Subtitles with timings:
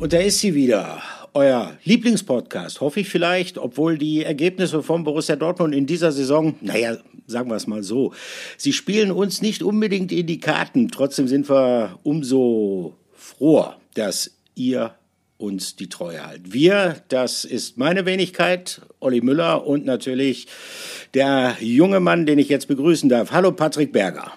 [0.00, 1.02] Und da ist sie wieder,
[1.34, 6.96] euer Lieblingspodcast, hoffe ich vielleicht, obwohl die Ergebnisse von Borussia Dortmund in dieser Saison, naja,
[7.26, 8.14] sagen wir es mal so,
[8.56, 10.88] sie spielen uns nicht unbedingt in die Karten.
[10.88, 14.94] Trotzdem sind wir umso froher, dass ihr
[15.36, 16.50] uns die Treue halten.
[16.50, 20.46] Wir, das ist meine Wenigkeit, Olli Müller und natürlich
[21.12, 23.32] der junge Mann, den ich jetzt begrüßen darf.
[23.32, 24.32] Hallo Patrick Berger.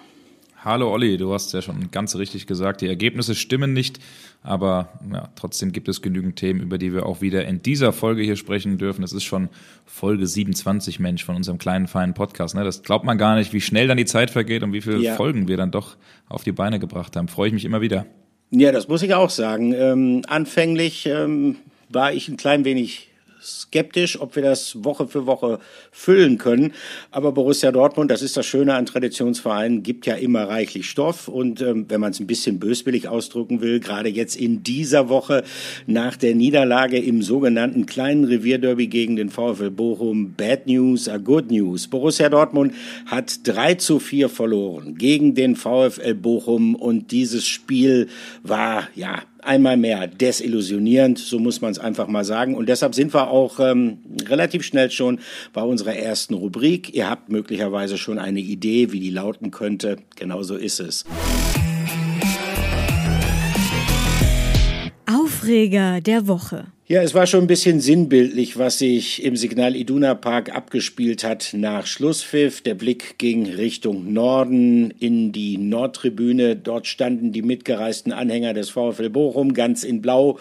[0.64, 3.98] Hallo Olli, du hast ja schon ganz richtig gesagt, die Ergebnisse stimmen nicht,
[4.42, 8.22] aber ja, trotzdem gibt es genügend Themen, über die wir auch wieder in dieser Folge
[8.22, 9.04] hier sprechen dürfen.
[9.04, 9.50] Es ist schon
[9.84, 12.54] Folge 27, Mensch, von unserem kleinen, feinen Podcast.
[12.54, 12.64] Ne?
[12.64, 15.16] Das glaubt man gar nicht, wie schnell dann die Zeit vergeht und wie viele ja.
[15.16, 15.96] Folgen wir dann doch
[16.30, 17.28] auf die Beine gebracht haben.
[17.28, 18.06] Freue ich mich immer wieder.
[18.50, 19.74] Ja, das muss ich auch sagen.
[19.74, 21.56] Ähm, anfänglich ähm,
[21.90, 23.10] war ich ein klein wenig
[23.44, 25.58] skeptisch, ob wir das Woche für Woche
[25.92, 26.72] füllen können.
[27.10, 31.28] Aber Borussia Dortmund, das ist das Schöne an Traditionsvereinen, gibt ja immer reichlich Stoff.
[31.28, 35.44] Und ähm, wenn man es ein bisschen böswillig ausdrücken will, gerade jetzt in dieser Woche
[35.86, 41.50] nach der Niederlage im sogenannten kleinen Revierderby gegen den VfL Bochum, Bad News are Good
[41.50, 41.88] News.
[41.88, 42.74] Borussia Dortmund
[43.06, 48.08] hat 3 zu 4 verloren gegen den VfL Bochum und dieses Spiel
[48.42, 52.54] war ja einmal mehr desillusionierend, so muss man es einfach mal sagen.
[52.54, 55.20] Und deshalb sind wir auch ähm, relativ schnell schon
[55.52, 56.94] bei unserer ersten Rubrik.
[56.94, 59.96] Ihr habt möglicherweise schon eine Idee, wie die lauten könnte.
[60.16, 61.04] Genauso ist es.
[65.06, 66.73] Aufreger der Woche.
[66.86, 71.54] Ja, es war schon ein bisschen sinnbildlich, was sich im Signal Iduna Park abgespielt hat
[71.54, 72.60] nach Schlusspfiff.
[72.60, 76.56] Der Blick ging Richtung Norden in die Nordtribüne.
[76.56, 80.38] Dort standen die mitgereisten Anhänger des VfL Bochum ganz in Blau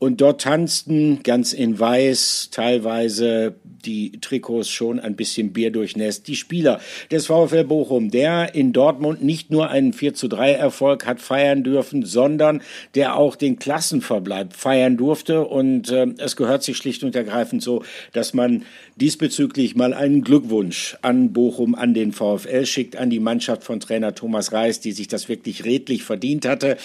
[0.00, 6.26] und dort tanzten ganz in Weiß teilweise die Trikots schon ein bisschen Bier durchnässt.
[6.28, 11.06] Die Spieler des VfL Bochum, der in Dortmund nicht nur einen 4 zu 3 Erfolg
[11.06, 12.62] hat feiern dürfen, sondern
[12.94, 17.62] der auch den Klassenverbleib feiern durfte und und äh, es gehört sich schlicht und ergreifend
[17.62, 18.62] so, dass man
[18.96, 24.14] diesbezüglich mal einen Glückwunsch an Bochum, an den VfL schickt, an die Mannschaft von Trainer
[24.14, 26.76] Thomas Reis, die sich das wirklich redlich verdient hatte.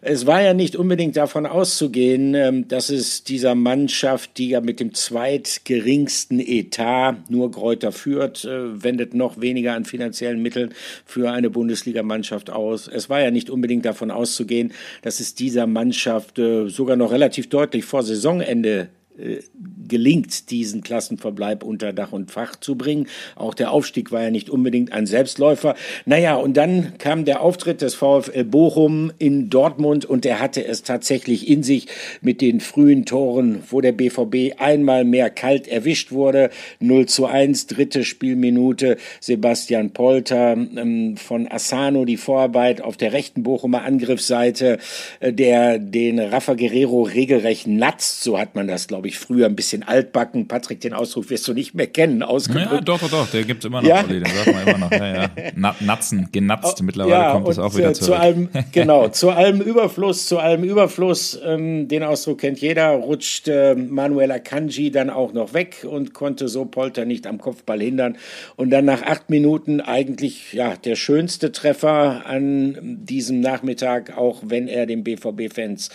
[0.00, 4.80] Es war ja nicht unbedingt davon auszugehen, äh, dass es dieser Mannschaft, die ja mit
[4.80, 10.74] dem zweitgeringsten Etat nur Gräuter führt, äh, wendet noch weniger an finanziellen Mitteln
[11.04, 12.88] für eine Bundesligamannschaft aus.
[12.88, 14.72] Es war ja nicht unbedingt davon auszugehen,
[15.02, 19.42] dass es dieser Mannschaft äh, sogar noch relativ deutlich vor Saison Saisonende äh,
[19.88, 23.08] gelingt, diesen Klassenverbleib unter Dach und Fach zu bringen.
[23.36, 25.74] Auch der Aufstieg war ja nicht unbedingt ein Selbstläufer.
[26.06, 30.82] Naja, und dann kam der Auftritt des VfL Bochum in Dortmund und der hatte es
[30.82, 31.86] tatsächlich in sich
[32.20, 36.50] mit den frühen Toren, wo der BVB einmal mehr kalt erwischt wurde.
[36.80, 38.96] 0 zu 1, dritte Spielminute.
[39.20, 44.78] Sebastian Polter ähm, von Asano die Vorarbeit auf der rechten Bochumer Angriffsseite,
[45.20, 49.56] äh, der den Rafa Guerrero regelrecht natzt, so hat man das, glaube ich, früher ein
[49.56, 50.48] bisschen altbacken.
[50.48, 52.72] Patrick, den Ausdruck wirst du nicht mehr kennen, ausgedrückt.
[52.72, 54.04] Ja, doch, doch, doch, der gibt's immer noch, ja?
[54.04, 54.90] Olli, den sagt man immer noch.
[54.90, 55.30] Ja, ja.
[55.54, 58.06] Na, Natzen, genatzt, oh, mittlerweile ja, kommt es auch wieder zurück.
[58.06, 63.48] Zu allem, genau, zu allem Überfluss, zu allem Überfluss, ähm, den Ausdruck kennt jeder, rutscht
[63.48, 68.16] äh, Manuel Akanji dann auch noch weg und konnte so Polter nicht am Kopfball hindern.
[68.56, 74.68] Und dann nach acht Minuten eigentlich, ja, der schönste Treffer an diesem Nachmittag, auch wenn
[74.68, 75.90] er den BVB-Fans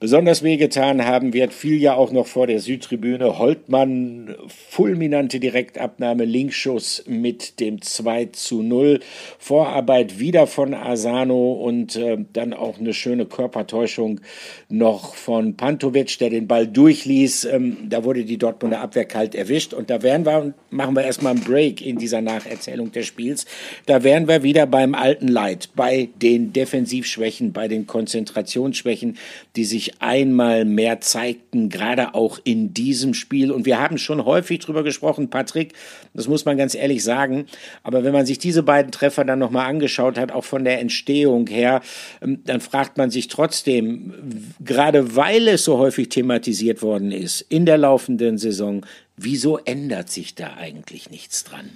[0.00, 7.04] besonders wehgetan haben wird, fiel ja auch noch vor der Südtribüne Holtmann fulminante Direktabnahme, Linkschuss
[7.06, 9.00] mit dem 2 zu 0.
[9.38, 14.20] Vorarbeit wieder von Asano und äh, dann auch eine schöne Körpertäuschung
[14.68, 17.46] noch von Pantovic, der den Ball durchließ.
[17.46, 21.32] Ähm, da wurde die Dortmunder Abwehr kalt erwischt und da wären wir, machen wir erstmal
[21.32, 23.46] einen Break in dieser Nacherzählung des Spiels,
[23.86, 29.16] da wären wir wieder beim alten Leid, bei den Defensivschwächen, bei den Konzentrationsschwächen,
[29.56, 33.50] die sich einmal mehr zeigten, gerade auch in diesem Spiel.
[33.50, 35.72] Und wir haben schon häufig drüber gesprochen, Patrick,
[36.14, 37.46] das muss man ganz ehrlich sagen.
[37.82, 41.46] Aber wenn man sich diese beiden Treffer dann nochmal angeschaut hat, auch von der Entstehung
[41.46, 41.80] her,
[42.22, 44.14] ähm, dann fragt man sich trotzdem,
[44.60, 48.84] gerade weil es so häufig thematisiert worden ist in der laufenden Saison,
[49.16, 51.70] wieso ändert sich da eigentlich nichts dran?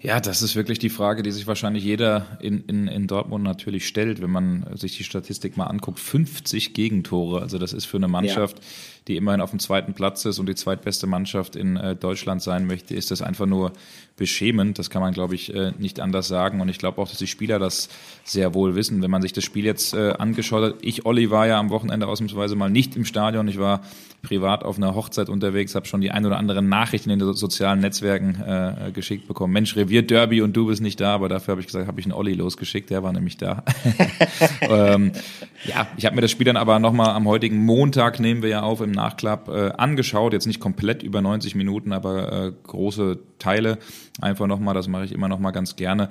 [0.00, 3.86] Ja, das ist wirklich die Frage, die sich wahrscheinlich jeder in, in, in Dortmund natürlich
[3.86, 5.98] stellt, wenn man sich die Statistik mal anguckt.
[5.98, 8.64] 50 Gegentore, also das ist für eine Mannschaft, ja
[9.08, 12.66] die immerhin auf dem zweiten Platz ist und die zweitbeste Mannschaft in äh, Deutschland sein
[12.66, 13.72] möchte, ist das einfach nur
[14.16, 14.78] beschämend.
[14.78, 16.60] Das kann man, glaube ich, äh, nicht anders sagen.
[16.60, 17.88] Und ich glaube auch, dass die Spieler das
[18.24, 19.02] sehr wohl wissen.
[19.02, 22.08] Wenn man sich das Spiel jetzt äh, angeschaut hat, ich, Olli, war ja am Wochenende
[22.08, 23.46] ausnahmsweise mal nicht im Stadion.
[23.46, 23.82] Ich war
[24.22, 27.80] privat auf einer Hochzeit unterwegs, habe schon die ein oder anderen Nachrichten in den sozialen
[27.80, 29.52] Netzwerken äh, geschickt bekommen.
[29.52, 32.06] Mensch, Revier Derby und du bist nicht da, aber dafür habe ich gesagt, habe ich
[32.06, 33.62] einen Olli losgeschickt, der war nämlich da.
[34.62, 35.12] ähm,
[35.64, 38.62] ja, ich habe mir das Spiel dann aber nochmal am heutigen Montag, nehmen wir ja
[38.62, 40.32] auf, im Nachklapp äh, angeschaut.
[40.32, 43.78] Jetzt nicht komplett über 90 Minuten, aber äh, große Teile
[44.20, 46.08] einfach nochmal, das mache ich immer nochmal ganz gerne.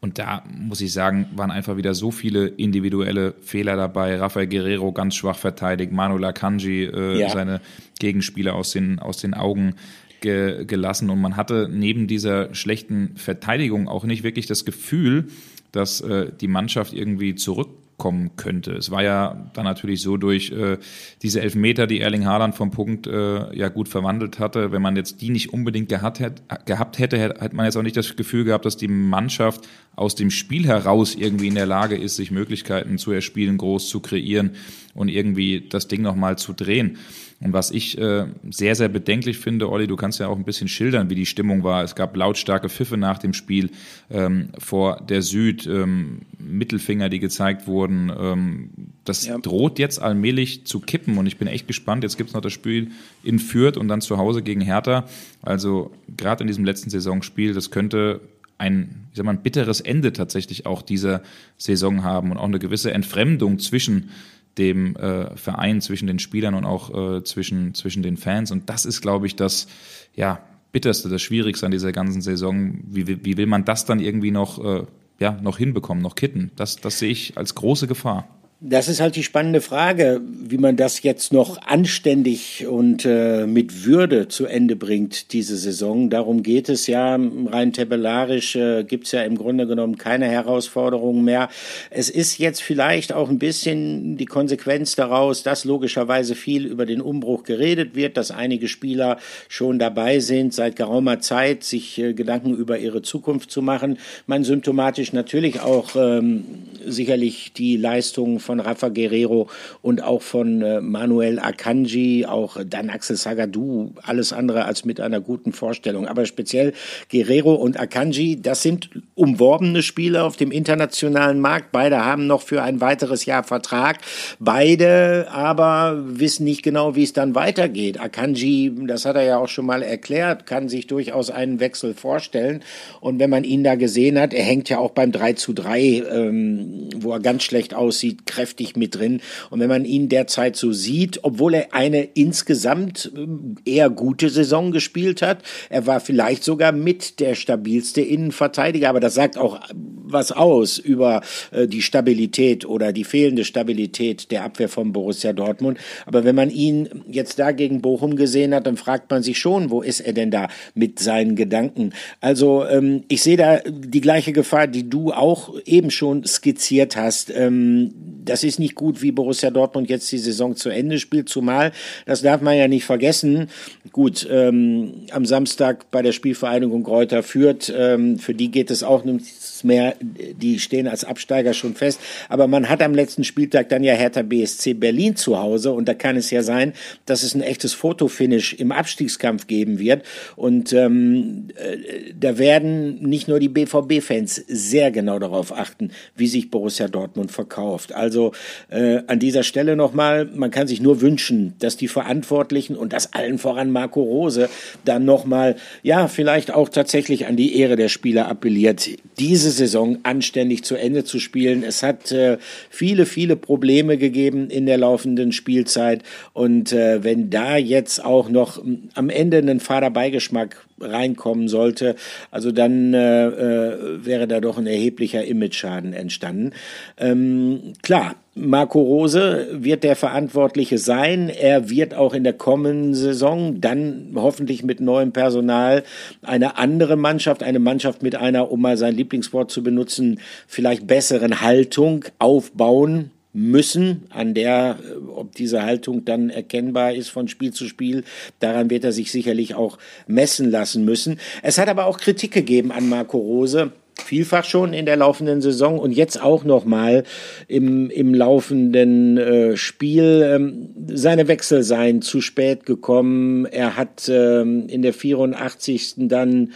[0.00, 4.16] Und da muss ich sagen, waren einfach wieder so viele individuelle Fehler dabei.
[4.16, 7.28] Rafael Guerrero ganz schwach verteidigt, Manuel Akanji äh, ja.
[7.30, 7.60] seine
[7.98, 9.74] Gegenspieler aus den, aus den Augen
[10.20, 11.10] ge gelassen.
[11.10, 15.28] Und man hatte neben dieser schlechten Verteidigung auch nicht wirklich das Gefühl,
[15.72, 18.72] dass äh, die Mannschaft irgendwie zurück kommen könnte.
[18.72, 20.78] Es war ja dann natürlich so durch äh,
[21.22, 24.70] diese Elfmeter, die Erling Haaland vom Punkt äh, ja gut verwandelt hatte.
[24.70, 27.96] Wenn man jetzt die nicht unbedingt gehabt, hätte, gehabt hätte, hätte man jetzt auch nicht
[27.96, 32.16] das Gefühl gehabt, dass die Mannschaft aus dem Spiel heraus irgendwie in der Lage ist,
[32.16, 34.50] sich Möglichkeiten zu erspielen, groß zu kreieren
[34.94, 36.98] und irgendwie das Ding nochmal zu drehen.
[37.40, 40.68] Und was ich äh, sehr, sehr bedenklich finde, Olli, du kannst ja auch ein bisschen
[40.68, 41.84] schildern, wie die Stimmung war.
[41.84, 43.70] Es gab lautstarke Pfiffe nach dem Spiel
[44.10, 48.10] ähm, vor der Süd, ähm, Mittelfinger, die gezeigt wurden.
[48.18, 48.70] Ähm,
[49.04, 49.36] das ja.
[49.36, 52.04] droht jetzt allmählich zu kippen und ich bin echt gespannt.
[52.04, 52.92] Jetzt gibt's noch das Spiel
[53.22, 55.04] in Fürth und dann zu Hause gegen Hertha.
[55.42, 58.22] Also gerade in diesem letzten Saisonspiel, das könnte
[58.58, 61.22] ein, ich sag mal, ein bitteres Ende tatsächlich auch dieser
[61.58, 64.10] Saison haben und auch eine gewisse Entfremdung zwischen
[64.58, 68.50] dem äh, Verein, zwischen den Spielern und auch äh, zwischen, zwischen den Fans.
[68.50, 69.66] Und das ist, glaube ich, das
[70.14, 70.40] ja,
[70.72, 72.78] bitterste, das Schwierigste an dieser ganzen Saison.
[72.86, 74.86] Wie, wie will man das dann irgendwie noch, äh,
[75.18, 76.50] ja, noch hinbekommen, noch kitten?
[76.56, 78.28] Das, das sehe ich als große Gefahr.
[78.68, 83.84] Das ist halt die spannende Frage, wie man das jetzt noch anständig und äh, mit
[83.84, 86.10] Würde zu Ende bringt, diese Saison.
[86.10, 87.14] Darum geht es ja.
[87.14, 91.48] Rein tabellarisch äh, gibt es ja im Grunde genommen keine Herausforderungen mehr.
[91.90, 97.00] Es ist jetzt vielleicht auch ein bisschen die Konsequenz daraus, dass logischerweise viel über den
[97.00, 99.18] Umbruch geredet wird, dass einige Spieler
[99.48, 103.98] schon dabei sind, seit geraumer Zeit sich äh, Gedanken über ihre Zukunft zu machen.
[104.26, 106.44] Man symptomatisch natürlich auch ähm,
[106.84, 109.48] sicherlich die Leistungen von Rafa Guerrero
[109.82, 115.20] und auch von äh, Manuel Akanji, auch dann Axel Sagadou, alles andere als mit einer
[115.20, 116.06] guten Vorstellung.
[116.06, 116.72] Aber speziell
[117.10, 121.72] Guerrero und Akanji, das sind umworbene Spieler auf dem internationalen Markt.
[121.72, 123.98] Beide haben noch für ein weiteres Jahr Vertrag.
[124.38, 128.00] Beide aber wissen nicht genau, wie es dann weitergeht.
[128.00, 132.62] Akanji, das hat er ja auch schon mal erklärt, kann sich durchaus einen Wechsel vorstellen.
[133.00, 135.80] Und wenn man ihn da gesehen hat, er hängt ja auch beim 3 zu 3,
[136.10, 139.20] ähm, wo er ganz schlecht aussieht, kräftig mit drin.
[139.50, 144.72] Und wenn man ihn derzeit so sieht, obwohl er eine insgesamt äh, eher gute Saison
[144.72, 145.38] gespielt hat,
[145.70, 151.22] er war vielleicht sogar mit der stabilste Innenverteidiger, aber das sagt auch was aus über
[151.50, 155.78] äh, die Stabilität oder die fehlende Stabilität der Abwehr von Borussia Dortmund.
[156.04, 159.70] Aber wenn man ihn jetzt da gegen Bochum gesehen hat, dann fragt man sich schon,
[159.70, 161.92] wo ist er denn da mit seinen Gedanken?
[162.20, 167.32] Also ähm, ich sehe da die gleiche Gefahr, die du auch eben schon skizziert hast.
[167.34, 167.92] Ähm,
[168.26, 171.72] das ist nicht gut, wie Borussia Dortmund jetzt die Saison zu Ende spielt, zumal,
[172.04, 173.48] das darf man ja nicht vergessen,
[173.92, 179.04] gut, ähm, am Samstag bei der Spielvereinigung Kräuter führt, ähm, für die geht es auch
[179.04, 183.82] nichts mehr, die stehen als Absteiger schon fest, aber man hat am letzten Spieltag dann
[183.82, 185.72] ja Hertha BSC Berlin zu Hause.
[185.72, 186.72] Und da kann es ja sein,
[187.04, 190.04] dass es ein echtes Fotofinish im Abstiegskampf geben wird.
[190.36, 196.50] Und ähm, äh, da werden nicht nur die BVB-Fans sehr genau darauf achten, wie sich
[196.50, 197.92] Borussia Dortmund verkauft.
[197.94, 198.32] Also
[198.68, 203.12] äh, an dieser Stelle nochmal, man kann sich nur wünschen, dass die Verantwortlichen und das
[203.12, 204.48] allen voran Marco Rose
[204.84, 208.88] dann nochmal, ja, vielleicht auch tatsächlich an die Ehre der Spieler appelliert,
[209.18, 211.62] diese Saison anständig zu Ende zu spielen.
[211.62, 212.38] Es hat äh,
[212.70, 218.62] viele, viele Probleme gegeben in der laufenden Spielzeit und äh, wenn da jetzt auch noch
[218.94, 221.96] am Ende ein fader Beigeschmack reinkommen sollte,
[222.30, 226.52] also dann äh, äh, wäre da doch ein erheblicher Image-Schaden entstanden.
[226.98, 231.30] Ähm, klar, Marco Rose wird der Verantwortliche sein.
[231.30, 235.84] Er wird auch in der kommenden Saison dann hoffentlich mit neuem Personal
[236.20, 241.40] eine andere Mannschaft, eine Mannschaft mit einer, um mal sein Lieblingswort zu benutzen, vielleicht besseren
[241.40, 247.66] Haltung aufbauen müssen, an der, äh, ob diese Haltung dann erkennbar ist von Spiel zu
[247.66, 248.04] Spiel,
[248.40, 251.20] daran wird er sich sicherlich auch messen lassen müssen.
[251.42, 253.72] Es hat aber auch Kritik gegeben an Marco Rose
[254.04, 257.04] vielfach schon in der laufenden Saison und jetzt auch nochmal
[257.48, 260.22] im, im laufenden äh, Spiel.
[260.24, 263.46] Ähm, seine Wechsel seien zu spät gekommen.
[263.46, 265.94] Er hat ähm, in der 84.
[265.96, 266.52] dann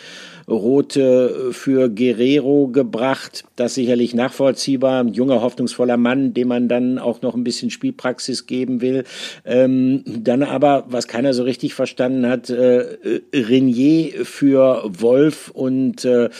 [0.51, 3.45] Rote für Guerrero gebracht.
[3.57, 5.01] Das sicherlich nachvollziehbar.
[5.01, 9.05] Ein junger, hoffnungsvoller Mann, dem man dann auch noch ein bisschen Spielpraxis geben will.
[9.45, 12.99] Ähm, dann aber, was keiner so richtig verstanden hat, äh,
[13.33, 16.31] Renier für Wolf und äh,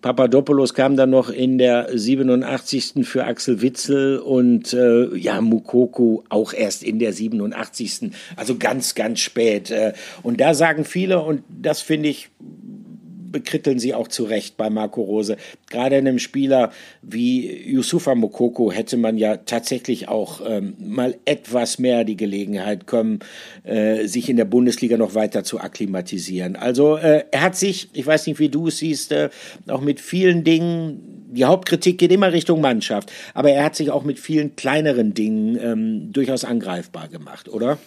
[0.00, 3.06] Papadopoulos kam dann noch in der 87.
[3.06, 8.10] für Axel Witzel und äh, ja, Mukoko auch erst in der 87.
[8.36, 9.70] Also ganz, ganz spät.
[9.70, 12.28] Äh, und da sagen viele, und das finde ich
[13.30, 15.36] bekritteln sie auch zu Recht bei Marco Rose.
[15.70, 22.04] Gerade einem Spieler wie Yusufa Mokoko hätte man ja tatsächlich auch ähm, mal etwas mehr
[22.04, 23.20] die Gelegenheit kommen,
[23.64, 26.56] äh, sich in der Bundesliga noch weiter zu akklimatisieren.
[26.56, 29.30] Also äh, er hat sich, ich weiß nicht, wie du es siehst, äh,
[29.68, 34.04] auch mit vielen Dingen, die Hauptkritik geht immer Richtung Mannschaft, aber er hat sich auch
[34.04, 37.78] mit vielen kleineren Dingen ähm, durchaus angreifbar gemacht, oder?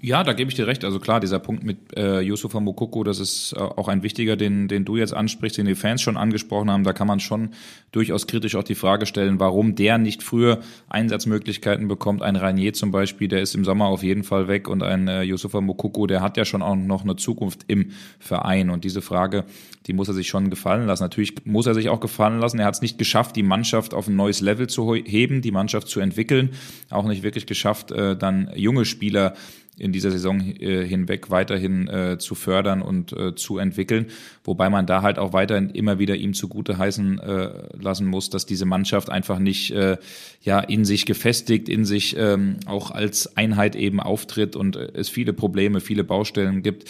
[0.00, 0.84] Ja, da gebe ich dir recht.
[0.84, 4.68] Also klar, dieser Punkt mit äh, Yusufa Mokoko, das ist äh, auch ein wichtiger, den,
[4.68, 6.84] den du jetzt ansprichst, den die Fans schon angesprochen haben.
[6.84, 7.50] Da kann man schon
[7.90, 12.22] durchaus kritisch auch die Frage stellen, warum der nicht früher Einsatzmöglichkeiten bekommt.
[12.22, 15.22] Ein Rainier zum Beispiel, der ist im Sommer auf jeden Fall weg und ein äh,
[15.22, 17.90] Yusufa Mokoko, der hat ja schon auch noch eine Zukunft im
[18.20, 18.70] Verein.
[18.70, 19.46] Und diese Frage,
[19.88, 21.02] die muss er sich schon gefallen lassen.
[21.02, 22.60] Natürlich muss er sich auch gefallen lassen.
[22.60, 25.88] Er hat es nicht geschafft, die Mannschaft auf ein neues Level zu heben, die Mannschaft
[25.88, 26.50] zu entwickeln.
[26.88, 29.34] Auch nicht wirklich geschafft, äh, dann junge Spieler
[29.78, 34.06] in dieser Saison äh, hinweg weiterhin äh, zu fördern und äh, zu entwickeln.
[34.44, 38.46] Wobei man da halt auch weiterhin immer wieder ihm zugute heißen äh, lassen muss, dass
[38.46, 39.96] diese Mannschaft einfach nicht äh,
[40.42, 45.32] ja in sich gefestigt, in sich ähm, auch als Einheit eben auftritt und es viele
[45.32, 46.88] Probleme, viele Baustellen gibt.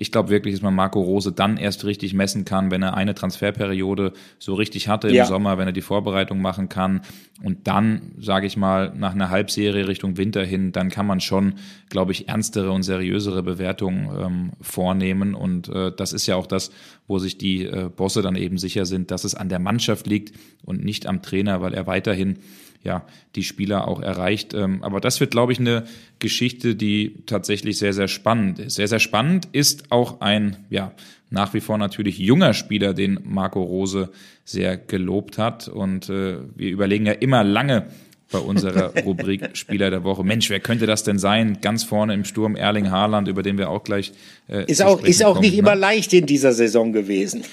[0.00, 3.14] Ich glaube wirklich, dass man Marco Rose dann erst richtig messen kann, wenn er eine
[3.14, 5.26] Transferperiode so richtig hatte im ja.
[5.26, 7.02] Sommer, wenn er die Vorbereitung machen kann.
[7.42, 11.54] Und dann, sage ich mal, nach einer Halbserie Richtung Winter hin, dann kann man schon,
[11.88, 15.34] glaube ich, ernstere und seriösere Bewertungen ähm, vornehmen.
[15.34, 16.70] Und äh, das ist ja auch das,
[17.06, 20.34] wo sich die äh, Bosse dann eben sicher sind, dass es an der Mannschaft liegt
[20.64, 22.38] und nicht am Trainer, weil er weiterhin
[22.82, 24.54] ja, die Spieler auch erreicht.
[24.54, 25.84] Ähm, aber das wird, glaube ich, eine
[26.18, 28.76] Geschichte, die tatsächlich sehr, sehr spannend ist.
[28.76, 30.92] Sehr, sehr spannend ist auch ein, ja,
[31.30, 34.10] nach wie vor natürlich junger Spieler, den Marco Rose
[34.44, 35.68] sehr gelobt hat.
[35.68, 37.86] Und äh, wir überlegen ja immer lange
[38.32, 40.24] bei unserer Rubrik Spieler der Woche.
[40.24, 41.58] Mensch, wer könnte das denn sein?
[41.60, 44.12] Ganz vorne im Sturm Erling Haaland, über den wir auch gleich
[44.48, 45.60] äh, ist auch ist auch kommen, nicht ne?
[45.60, 47.44] immer leicht in dieser Saison gewesen.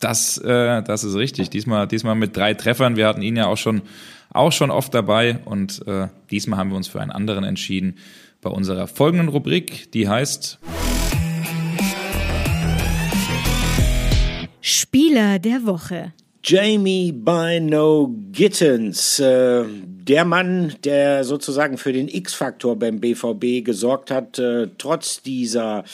[0.00, 1.50] Das, äh, das ist richtig.
[1.50, 2.96] Diesmal, diesmal mit drei Treffern.
[2.96, 3.82] Wir hatten ihn ja auch schon
[4.34, 7.96] auch schon oft dabei und äh, diesmal haben wir uns für einen anderen entschieden
[8.42, 10.58] bei unserer folgenden Rubrik, die heißt
[14.60, 16.12] Spieler der Woche.
[16.46, 24.38] Jamie Bino Gittens, äh, der Mann, der sozusagen für den X-Faktor beim BVB gesorgt hat,
[24.38, 25.84] äh, trotz dieser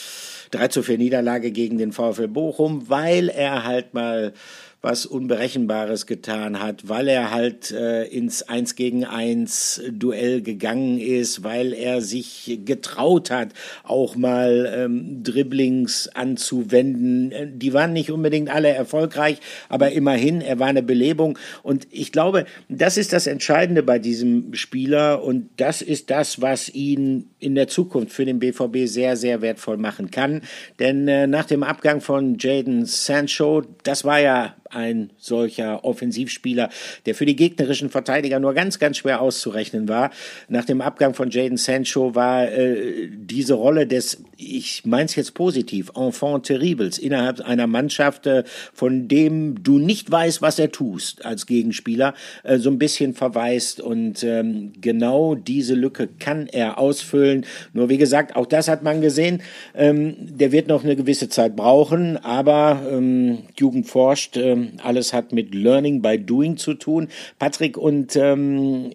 [0.51, 4.33] 3 zu 4 Niederlage gegen den VfL Bochum, weil er halt mal
[4.81, 11.43] was Unberechenbares getan hat, weil er halt äh, ins Eins gegen Eins Duell gegangen ist,
[11.43, 13.49] weil er sich getraut hat,
[13.83, 17.31] auch mal ähm, Dribblings anzuwenden.
[17.31, 19.37] Äh, die waren nicht unbedingt alle erfolgreich,
[19.69, 21.37] aber immerhin, er war eine Belebung.
[21.61, 26.69] Und ich glaube, das ist das Entscheidende bei diesem Spieler und das ist das, was
[26.69, 30.41] ihn in der Zukunft für den BVB sehr, sehr wertvoll machen kann.
[30.79, 36.69] Denn äh, nach dem Abgang von Jaden Sancho, das war ja ein solcher Offensivspieler,
[37.05, 40.11] der für die gegnerischen Verteidiger nur ganz, ganz schwer auszurechnen war.
[40.47, 45.33] Nach dem Abgang von Jaden Sancho war äh, diese Rolle des, ich meine es jetzt
[45.33, 51.25] positiv, Enfant terribles innerhalb einer Mannschaft, äh, von dem du nicht weißt, was er tust
[51.25, 52.13] als Gegenspieler,
[52.43, 53.81] äh, so ein bisschen verweist.
[53.81, 57.45] Und ähm, genau diese Lücke kann er ausfüllen.
[57.73, 59.41] Nur wie gesagt, auch das hat man gesehen.
[59.75, 64.37] Ähm, der wird noch eine gewisse Zeit brauchen, aber ähm, Jugend forscht.
[64.37, 67.07] Ähm, alles hat mit Learning by Doing zu tun.
[67.39, 68.91] Patrick, und ähm,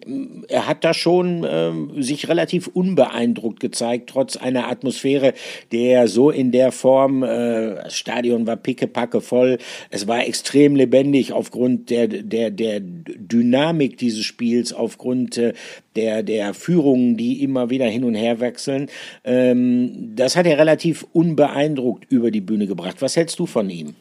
[0.47, 5.33] er hat da schon ähm, sich relativ unbeeindruckt gezeigt, trotz einer Atmosphäre,
[5.71, 9.57] der so in der Form, äh, das Stadion war pickepacke voll,
[9.89, 15.53] es war extrem lebendig aufgrund der, der, der Dynamik dieses Spiels, aufgrund äh,
[15.95, 18.89] der, der Führungen, die immer wieder hin und her wechseln.
[19.23, 23.01] Ähm, das hat er relativ unbeeindruckt über die Bühne gebracht.
[23.01, 23.95] Was hältst du von ihm?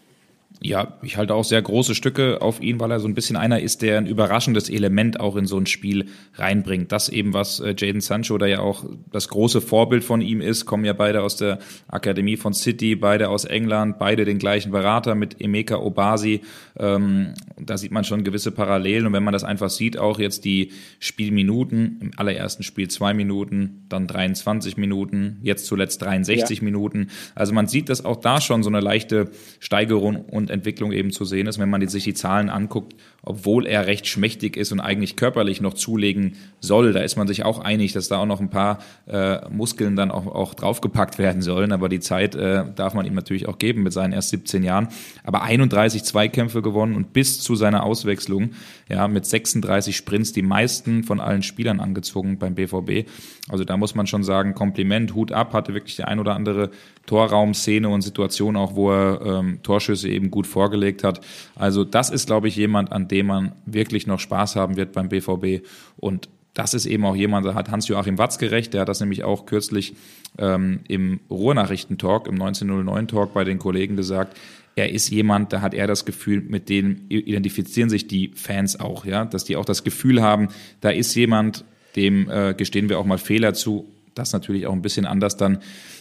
[0.66, 3.60] Ja, ich halte auch sehr große Stücke auf ihn, weil er so ein bisschen einer
[3.60, 6.90] ist, der ein überraschendes Element auch in so ein Spiel reinbringt.
[6.90, 10.66] Das eben, was äh, Jaden Sancho, der ja auch das große Vorbild von ihm ist,
[10.66, 15.14] kommen ja beide aus der Akademie von City, beide aus England, beide den gleichen Berater
[15.14, 16.40] mit Emeka Obasi.
[16.76, 19.06] Ähm, da sieht man schon gewisse Parallelen.
[19.06, 23.84] Und wenn man das einfach sieht, auch jetzt die Spielminuten, im allerersten Spiel zwei Minuten,
[23.88, 26.64] dann 23 Minuten, jetzt zuletzt 63 ja.
[26.64, 27.10] Minuten.
[27.36, 29.30] Also man sieht, dass auch da schon so eine leichte
[29.60, 32.94] Steigerung und Entwicklung eben zu sehen ist, wenn man sich die Zahlen anguckt,
[33.26, 36.92] obwohl er recht schmächtig ist und eigentlich körperlich noch zulegen soll.
[36.92, 38.78] Da ist man sich auch einig, dass da auch noch ein paar
[39.08, 41.72] äh, Muskeln dann auch, auch draufgepackt werden sollen.
[41.72, 44.88] Aber die Zeit äh, darf man ihm natürlich auch geben mit seinen erst 17 Jahren.
[45.24, 48.50] Aber 31 Zweikämpfe gewonnen und bis zu seiner Auswechslung
[48.88, 53.08] ja mit 36 Sprints die meisten von allen Spielern angezogen beim BVB.
[53.48, 56.70] Also da muss man schon sagen, Kompliment, Hut ab, hatte wirklich die ein oder andere
[57.06, 61.20] Torraumszene und Situation auch, wo er ähm, Torschüsse eben gut vorgelegt hat.
[61.54, 65.08] Also das ist, glaube ich, jemand, an dem man wirklich noch Spaß haben wird beim
[65.08, 69.00] BVB und das ist eben auch jemand, da hat Hans-Joachim Watz gerecht, der hat das
[69.00, 69.94] nämlich auch kürzlich
[70.38, 74.38] ähm, im Ruhrnachrichtentalk, im 1909-Talk bei den Kollegen gesagt,
[74.74, 79.04] er ist jemand, da hat er das Gefühl, mit dem identifizieren sich die Fans auch,
[79.04, 80.48] ja, dass die auch das Gefühl haben,
[80.80, 83.86] da ist jemand, dem äh, gestehen wir auch mal Fehler zu.
[84.14, 85.58] Das natürlich auch ein bisschen anders dann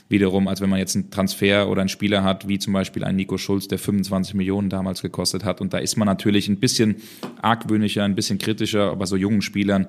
[0.10, 3.16] wiederum, als wenn man jetzt einen Transfer oder einen Spieler hat, wie zum Beispiel ein
[3.16, 5.62] Nico Schulz, der 25 Millionen damals gekostet hat.
[5.62, 6.98] Und da ist man natürlich ein bisschen
[7.42, 9.88] argwöhnischer, ein bisschen kritischer, aber so jungen Spielern,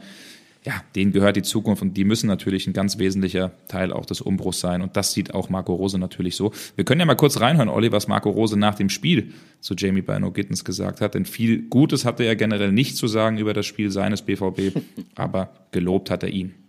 [0.65, 4.21] ja, denen gehört die Zukunft und die müssen natürlich ein ganz wesentlicher Teil auch des
[4.21, 4.83] Umbruchs sein.
[4.83, 6.53] Und das sieht auch Marco Rose natürlich so.
[6.75, 10.03] Wir können ja mal kurz reinhören, Olli, was Marco Rose nach dem Spiel zu Jamie
[10.03, 11.15] Bino Gittens gesagt hat.
[11.15, 14.77] Denn viel Gutes hatte er generell nicht zu sagen über das Spiel seines BVB,
[15.15, 16.66] aber gelobt hat er ihn.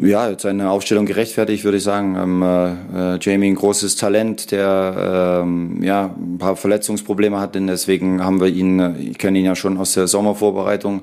[0.00, 2.14] Ja, seine Aufstellung gerechtfertigt, würde ich sagen.
[2.16, 7.66] Ähm, äh, äh, Jamie ein großes Talent, der ähm, ja ein paar Verletzungsprobleme hat, denn
[7.66, 11.02] deswegen haben wir ihn, äh, ich kenne ihn ja schon aus der Sommervorbereitung,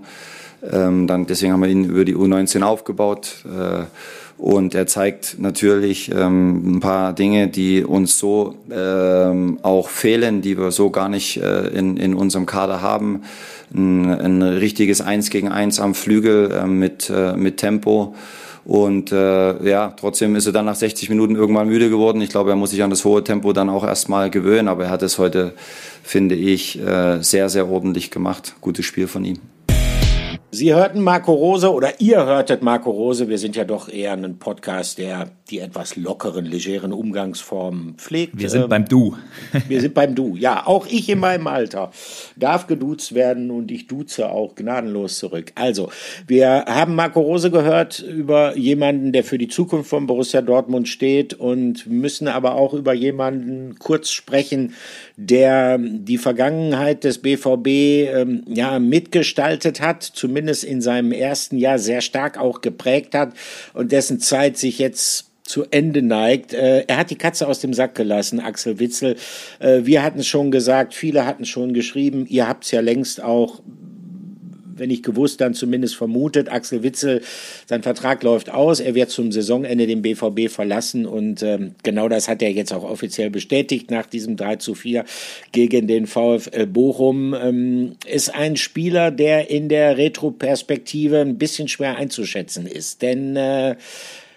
[0.72, 3.44] ähm, dann, deswegen haben wir ihn über die U19 aufgebaut.
[3.46, 3.84] Äh,
[4.38, 10.58] und er zeigt natürlich ähm, ein paar Dinge, die uns so ähm, auch fehlen, die
[10.58, 13.24] wir so gar nicht äh, in, in unserem Kader haben.
[13.74, 18.16] Ein, ein richtiges Eins gegen Eins am Flügel äh, mit, äh, mit Tempo.
[18.66, 22.20] Und äh, ja, trotzdem ist er dann nach 60 Minuten irgendwann müde geworden.
[22.22, 24.68] Ich glaube, er muss sich an das hohe Tempo dann auch erstmal gewöhnen.
[24.68, 25.54] Aber er hat es heute,
[26.04, 28.56] finde ich, äh, sehr, sehr ordentlich gemacht.
[28.62, 29.40] Gutes Spiel von ihm.
[30.56, 33.28] Sie hörten Marco Rose oder ihr hörtet Marco Rose.
[33.28, 38.40] Wir sind ja doch eher ein Podcast, der die etwas lockeren, legeren Umgangsformen pflegt.
[38.40, 39.18] Wir sind ähm, beim Du.
[39.68, 40.38] wir sind beim Du.
[40.38, 41.92] Ja, auch ich in meinem Alter
[42.38, 45.52] darf geduzt werden und ich duze auch gnadenlos zurück.
[45.56, 45.90] Also,
[46.26, 51.34] wir haben Marco Rose gehört über jemanden, der für die Zukunft von Borussia Dortmund steht
[51.34, 54.74] und müssen aber auch über jemanden kurz sprechen,
[55.18, 62.02] der die Vergangenheit des BVB ähm, ja mitgestaltet hat, zumindest in seinem ersten Jahr sehr
[62.02, 63.34] stark auch geprägt hat
[63.74, 66.54] und dessen Zeit sich jetzt zu Ende neigt.
[66.54, 69.16] Äh, er hat die Katze aus dem Sack gelassen, Axel Witzel.
[69.60, 73.22] Äh, wir hatten es schon gesagt, viele hatten schon geschrieben, ihr habt es ja längst
[73.22, 73.62] auch
[74.76, 76.52] wenn nicht gewusst, dann zumindest vermutet.
[76.52, 77.22] Axel Witzel,
[77.66, 78.80] sein Vertrag läuft aus.
[78.80, 82.84] Er wird zum Saisonende den BVB verlassen und ähm, genau das hat er jetzt auch
[82.84, 85.06] offiziell bestätigt nach diesem 3 zu 4
[85.52, 87.34] gegen den VfL Bochum.
[87.34, 93.76] Ähm, ist ein Spieler, der in der Retroperspektive ein bisschen schwer einzuschätzen ist, denn äh,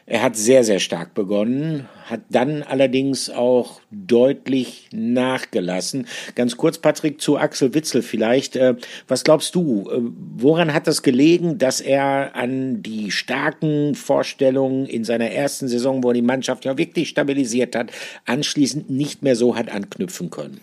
[0.09, 6.07] er hat sehr, sehr stark begonnen, hat dann allerdings auch deutlich nachgelassen.
[6.35, 8.57] Ganz kurz, Patrick, zu Axel Witzel vielleicht.
[8.57, 10.01] Äh, was glaubst du, äh,
[10.37, 16.09] woran hat das gelegen, dass er an die starken Vorstellungen in seiner ersten Saison, wo
[16.09, 17.91] er die Mannschaft ja wirklich stabilisiert hat,
[18.25, 20.59] anschließend nicht mehr so hat anknüpfen können?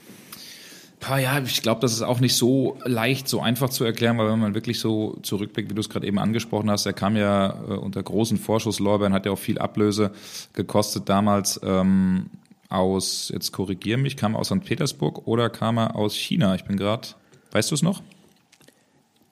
[1.10, 4.40] Ja, ich glaube, das ist auch nicht so leicht, so einfach zu erklären, weil wenn
[4.40, 7.74] man wirklich so zurückblickt, wie du es gerade eben angesprochen hast, er kam ja äh,
[7.74, 10.12] unter großen Vorschusslorbeeren, hat ja auch viel Ablöse
[10.54, 12.28] gekostet damals ähm,
[12.70, 14.64] aus, jetzt korrigier mich, kam er aus St.
[14.64, 16.56] Petersburg oder kam er aus China?
[16.56, 17.10] Ich bin gerade,
[17.52, 18.02] weißt du es noch?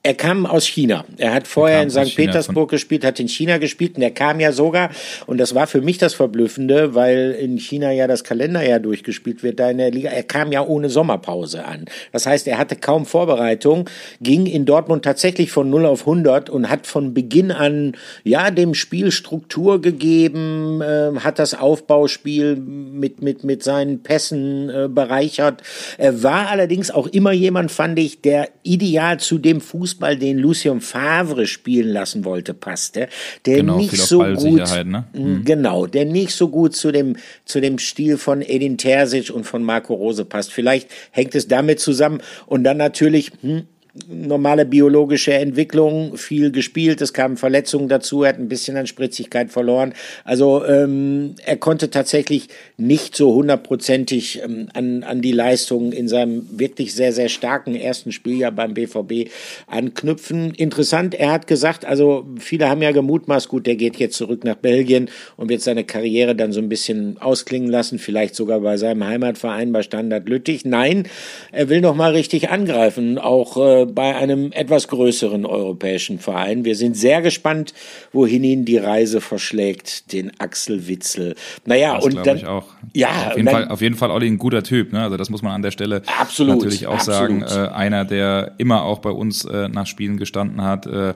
[0.06, 1.06] Er kam aus China.
[1.16, 2.14] Er hat vorher er in St.
[2.14, 4.90] Petersburg gespielt, hat in China gespielt und er kam ja sogar,
[5.26, 9.58] und das war für mich das Verblüffende, weil in China ja das Kalenderjahr durchgespielt wird
[9.58, 10.10] da in der Liga.
[10.10, 11.86] Er kam ja ohne Sommerpause an.
[12.12, 13.88] Das heißt, er hatte kaum Vorbereitung,
[14.20, 18.74] ging in Dortmund tatsächlich von 0 auf 100 und hat von Beginn an, ja, dem
[18.74, 25.62] Spiel Struktur gegeben, äh, hat das Aufbauspiel mit, mit, mit seinen Pässen äh, bereichert.
[25.96, 30.38] Er war allerdings auch immer jemand, fand ich, der ideal zu dem Fuß Fußball, den
[30.38, 33.08] Lucien Favre spielen lassen wollte, passte.
[33.46, 35.04] Der genau, nicht so gut, ne?
[35.12, 35.44] mhm.
[35.44, 39.62] genau, der nicht so gut zu dem zu dem Stil von Edin Terzic und von
[39.62, 40.52] Marco Rose passt.
[40.52, 43.62] Vielleicht hängt es damit zusammen und dann natürlich hm,
[44.08, 49.52] normale biologische Entwicklung, viel gespielt, es kamen Verletzungen dazu, er hat ein bisschen an Spritzigkeit
[49.52, 49.94] verloren.
[50.24, 56.58] Also ähm, er konnte tatsächlich nicht so hundertprozentig ähm, an, an die Leistungen in seinem
[56.58, 59.30] wirklich sehr, sehr starken ersten Spieljahr beim BVB
[59.68, 60.52] anknüpfen.
[60.54, 64.56] Interessant, er hat gesagt, also viele haben ja gemutmaßt, gut, der geht jetzt zurück nach
[64.56, 69.06] Belgien und wird seine Karriere dann so ein bisschen ausklingen lassen, vielleicht sogar bei seinem
[69.06, 70.64] Heimatverein bei Standard Lüttich.
[70.64, 71.06] Nein,
[71.52, 76.64] er will noch mal richtig angreifen, auch äh, bei einem etwas größeren europäischen Verein.
[76.64, 77.74] Wir sind sehr gespannt,
[78.12, 81.34] wohin ihn die Reise verschlägt, den Axel Witzel.
[81.64, 82.36] Naja, das und dann.
[82.36, 82.66] Ich auch.
[82.92, 84.92] Ja, auf jeden, dann, Fall, auf jeden Fall Olli ein guter Typ.
[84.92, 85.02] Ne?
[85.02, 87.48] Also das muss man an der Stelle absolut, natürlich auch absolut.
[87.48, 87.66] sagen.
[87.66, 90.86] Äh, einer, der immer auch bei uns äh, nach Spielen gestanden hat.
[90.86, 91.14] Äh,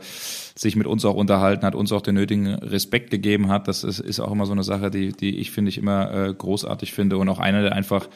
[0.59, 3.69] sich mit uns auch unterhalten hat, uns auch den nötigen Respekt gegeben hat.
[3.69, 6.35] Das ist, ist auch immer so eine Sache, die, die ich finde ich immer äh,
[6.35, 8.09] großartig finde und auch einer, der einfach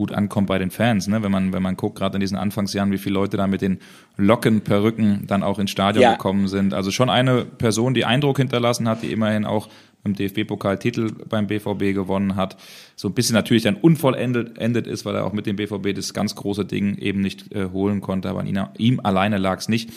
[0.00, 1.08] gut ankommt bei den Fans.
[1.08, 1.22] Ne?
[1.22, 3.80] Wenn man wenn man guckt, gerade in diesen Anfangsjahren, wie viele Leute da mit den
[4.16, 6.12] Locken, Perücken dann auch ins Stadion ja.
[6.12, 6.72] gekommen sind.
[6.72, 9.68] Also schon eine Person, die Eindruck hinterlassen hat, die immerhin auch
[10.02, 12.56] im DFB-Pokal Titel beim BVB gewonnen hat.
[12.96, 16.14] So ein bisschen natürlich dann unvollendet endet ist, weil er auch mit dem BVB das
[16.14, 19.68] ganz große Ding eben nicht äh, holen konnte, aber an ihm, ihm alleine lag es
[19.68, 19.90] nicht.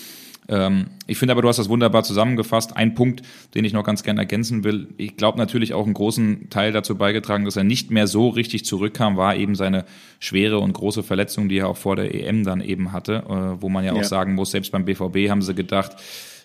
[0.50, 2.76] Ähm, ich finde aber, du hast das wunderbar zusammengefasst.
[2.76, 3.22] Ein Punkt,
[3.56, 4.90] den ich noch ganz gerne ergänzen will.
[4.98, 8.66] Ich glaube natürlich auch einen großen Teil dazu beigetragen, dass er nicht mehr so richtig
[8.66, 9.86] zurückkam, war eben seine
[10.20, 13.70] schwere und große Verletzung, die er auch vor der EM dann eben hatte, äh, wo
[13.70, 15.96] man ja, ja auch sagen muss, selbst beim BVB haben sie gedacht,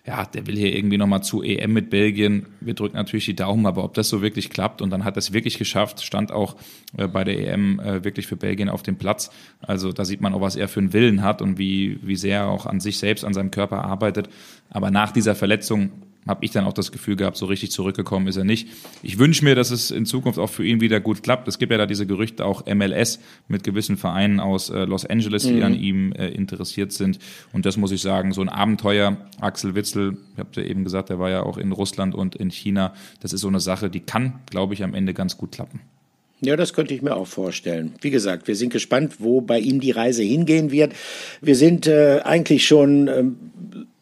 [0.09, 2.47] ja, der will hier irgendwie nochmal zu EM mit Belgien.
[2.63, 5.19] Wir drücken natürlich die Daumen, aber ob das so wirklich klappt und dann hat er
[5.19, 6.57] es wirklich geschafft, stand auch
[6.97, 9.31] äh, bei der EM äh, wirklich für Belgien auf dem Platz.
[9.61, 12.39] Also da sieht man auch, was er für einen Willen hat und wie, wie sehr
[12.39, 14.31] er auch an sich selbst, an seinem Körper arbeitet.
[14.71, 15.91] Aber nach dieser Verletzung
[16.29, 18.69] habe ich dann auch das Gefühl gehabt, so richtig zurückgekommen ist er nicht.
[19.03, 21.49] Ich wünsche mir, dass es in Zukunft auch für ihn wieder gut klappt.
[21.49, 25.45] Es gibt ja da diese Gerüchte, auch MLS mit gewissen Vereinen aus äh, Los Angeles,
[25.45, 25.63] die mhm.
[25.63, 27.19] an ihm äh, interessiert sind.
[27.53, 31.09] Und das muss ich sagen, so ein Abenteuer, Axel Witzel, ich habe ja eben gesagt,
[31.09, 32.95] der war ja auch in Russland und in China.
[33.21, 35.81] Das ist so eine Sache, die kann, glaube ich, am Ende ganz gut klappen.
[36.41, 37.95] Ja, das könnte ich mir auch vorstellen.
[38.01, 40.93] Wie gesagt, wir sind gespannt, wo bei ihm die Reise hingehen wird.
[41.41, 43.37] Wir sind äh, eigentlich schon ähm,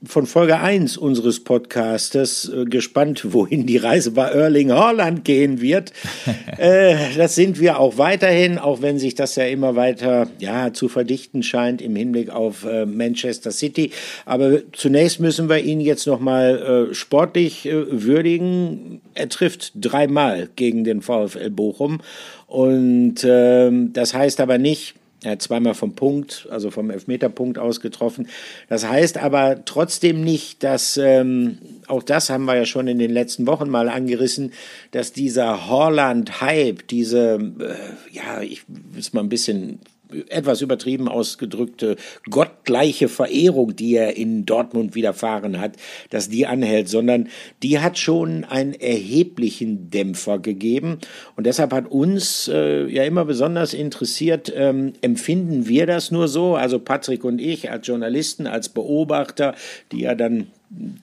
[0.07, 5.93] von Folge 1 unseres Podcastes äh, gespannt, wohin die Reise bei Erling Haaland gehen wird.
[6.59, 10.89] äh, das sind wir auch weiterhin, auch wenn sich das ja immer weiter ja, zu
[10.89, 13.91] verdichten scheint im Hinblick auf äh, Manchester City.
[14.25, 19.01] Aber zunächst müssen wir ihn jetzt nochmal äh, sportlich würdigen.
[19.15, 22.01] Er trifft dreimal gegen den VfL Bochum.
[22.47, 27.81] Und ähm, das heißt aber nicht, er hat zweimal vom Punkt, also vom Elfmeterpunkt aus
[27.81, 28.29] getroffen.
[28.69, 33.11] Das heißt aber trotzdem nicht, dass, ähm, auch das haben wir ja schon in den
[33.11, 34.53] letzten Wochen mal angerissen,
[34.91, 38.65] dass dieser Holland-Hype, diese, äh, ja, ich
[38.97, 39.81] es mal ein bisschen
[40.29, 41.97] etwas übertrieben ausgedrückte
[42.31, 45.77] gottgleiche Verehrung, die er in Dortmund widerfahren hat,
[46.11, 47.29] dass die anhält, sondern
[47.63, 50.99] die hat schon einen erheblichen Dämpfer gegeben.
[51.37, 56.57] Und deshalb hat uns äh, ja immer besonders interessiert, ähm, empfinden wir das nur so,
[56.57, 59.55] also Patrick und ich als Journalisten, als Beobachter,
[59.93, 60.49] die ja dann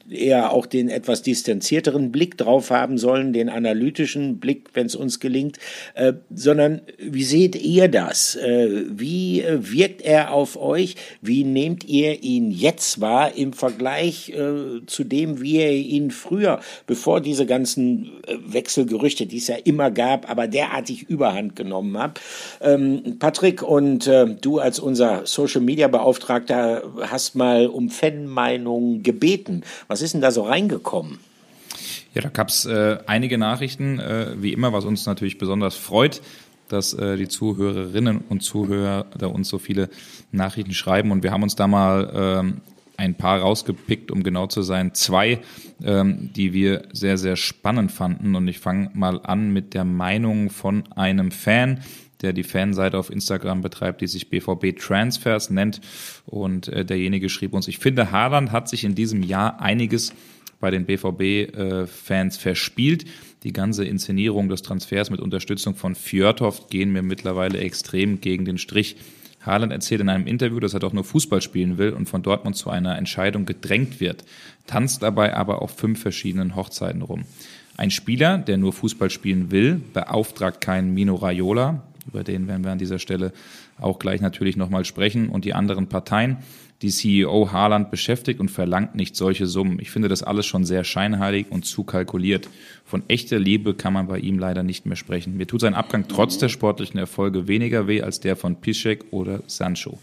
[0.09, 5.19] eher auch den etwas distanzierteren Blick drauf haben sollen, den analytischen Blick, wenn es uns
[5.19, 5.57] gelingt,
[5.95, 8.35] äh, sondern wie seht ihr das?
[8.35, 10.95] Äh, wie äh, wirkt er auf euch?
[11.21, 16.59] Wie nehmt ihr ihn jetzt wahr im Vergleich äh, zu dem, wie ihr ihn früher,
[16.85, 22.19] bevor diese ganzen äh, Wechselgerüchte, die es ja immer gab, aber derartig überhand genommen habt?
[22.61, 24.09] Ähm, Patrick und
[24.41, 29.52] du als unser Social Media Beauftragter hast mal um Fanmeinungen gebeten.
[29.87, 31.19] Was ist denn da so reingekommen?
[32.13, 36.21] Ja, da gab es äh, einige Nachrichten, äh, wie immer, was uns natürlich besonders freut,
[36.69, 39.89] dass äh, die Zuhörerinnen und Zuhörer da uns so viele
[40.31, 41.11] Nachrichten schreiben.
[41.11, 42.61] Und wir haben uns da mal ähm,
[42.97, 44.93] ein paar rausgepickt, um genau zu sein.
[44.93, 45.39] Zwei,
[45.83, 48.35] ähm, die wir sehr, sehr spannend fanden.
[48.35, 51.79] Und ich fange mal an mit der Meinung von einem Fan,
[52.23, 55.81] der die Fanseite auf Instagram betreibt, die sich BVB Transfers nennt.
[56.25, 60.13] Und äh, derjenige schrieb uns, ich finde, Haaland hat sich in diesem Jahr einiges
[60.59, 63.05] bei den BVB-Fans äh, verspielt.
[63.43, 68.57] Die ganze Inszenierung des Transfers mit Unterstützung von Fjörtoft gehen mir mittlerweile extrem gegen den
[68.57, 68.95] Strich.
[69.45, 72.55] Haaland erzählt in einem Interview, dass er doch nur Fußball spielen will und von Dortmund
[72.55, 74.23] zu einer Entscheidung gedrängt wird,
[74.65, 77.25] tanzt dabei aber auf fünf verschiedenen Hochzeiten rum.
[77.75, 82.71] Ein Spieler, der nur Fußball spielen will, beauftragt keinen Mino Raiola, über den werden wir
[82.71, 83.33] an dieser Stelle
[83.79, 86.37] auch gleich natürlich nochmal sprechen und die anderen Parteien.
[86.81, 89.79] Die CEO Haaland beschäftigt und verlangt nicht solche Summen.
[89.79, 92.49] Ich finde das alles schon sehr scheinheilig und zu kalkuliert.
[92.83, 95.37] Von echter Liebe kann man bei ihm leider nicht mehr sprechen.
[95.37, 99.43] Mir tut sein Abgang trotz der sportlichen Erfolge weniger weh als der von Piszek oder
[99.47, 99.97] Sancho.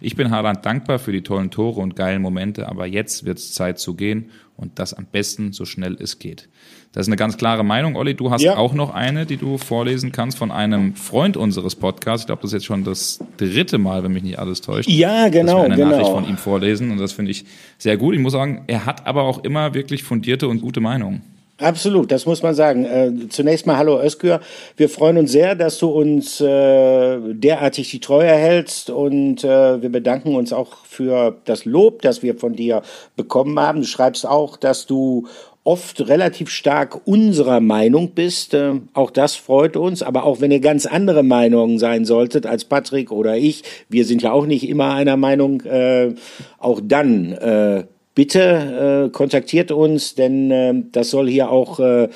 [0.00, 3.52] Ich bin Haaland dankbar für die tollen Tore und geilen Momente, aber jetzt wird es
[3.52, 6.48] Zeit zu gehen und das am besten so schnell es geht.
[6.92, 7.96] Das ist eine ganz klare Meinung.
[7.96, 8.56] Olli, du hast ja.
[8.56, 12.24] auch noch eine, die du vorlesen kannst von einem Freund unseres Podcasts.
[12.24, 14.90] Ich glaube, das ist jetzt schon das dritte Mal, wenn mich nicht alles täuscht.
[14.90, 15.54] Ja, genau.
[15.54, 15.90] Dass wir eine genau.
[15.90, 17.46] Nachricht von ihm vorlesen und das finde ich
[17.78, 18.14] sehr gut.
[18.14, 21.22] Ich muss sagen, er hat aber auch immer wirklich fundierte und gute Meinungen.
[21.62, 22.84] Absolut, das muss man sagen.
[22.84, 24.40] Äh, zunächst mal hallo Özgür.
[24.76, 29.90] Wir freuen uns sehr, dass du uns äh, derartig die Treue hältst und äh, wir
[29.90, 32.82] bedanken uns auch für das Lob, das wir von dir
[33.14, 33.80] bekommen haben.
[33.80, 35.28] Du schreibst auch, dass du
[35.64, 38.54] oft relativ stark unserer Meinung bist.
[38.54, 40.02] Äh, auch das freut uns.
[40.02, 44.22] Aber auch wenn ihr ganz andere Meinungen sein solltet als Patrick oder ich, wir sind
[44.22, 46.14] ja auch nicht immer einer Meinung, äh,
[46.58, 52.08] auch dann äh, bitte äh, kontaktiert uns, denn äh, das soll hier auch äh,